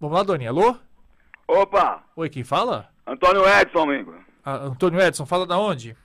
Vamos 0.00 0.16
lá, 0.16 0.22
Doni. 0.22 0.46
Alô? 0.46 0.76
Opa! 1.46 2.02
Oi, 2.16 2.28
quem 2.28 2.44
fala? 2.44 2.88
Antônio 3.06 3.46
Edson, 3.46 3.80
amigo. 3.80 4.14
Ah, 4.44 4.56
Antônio 4.56 5.00
Edson, 5.00 5.26
fala 5.26 5.46
da 5.46 5.58
onde? 5.58 5.96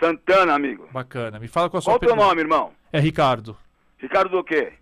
Santana, 0.00 0.54
amigo. 0.54 0.88
Bacana. 0.92 1.38
Me 1.38 1.48
fala 1.48 1.68
qual 1.68 1.78
a 1.78 1.82
sua 1.82 1.92
Qual 1.92 1.96
o 1.96 2.06
teu 2.06 2.16
nome, 2.16 2.40
irmão? 2.40 2.72
É 2.92 3.00
Ricardo. 3.00 3.56
Ricardo 3.98 4.30
do 4.30 4.44
quê? 4.44 4.72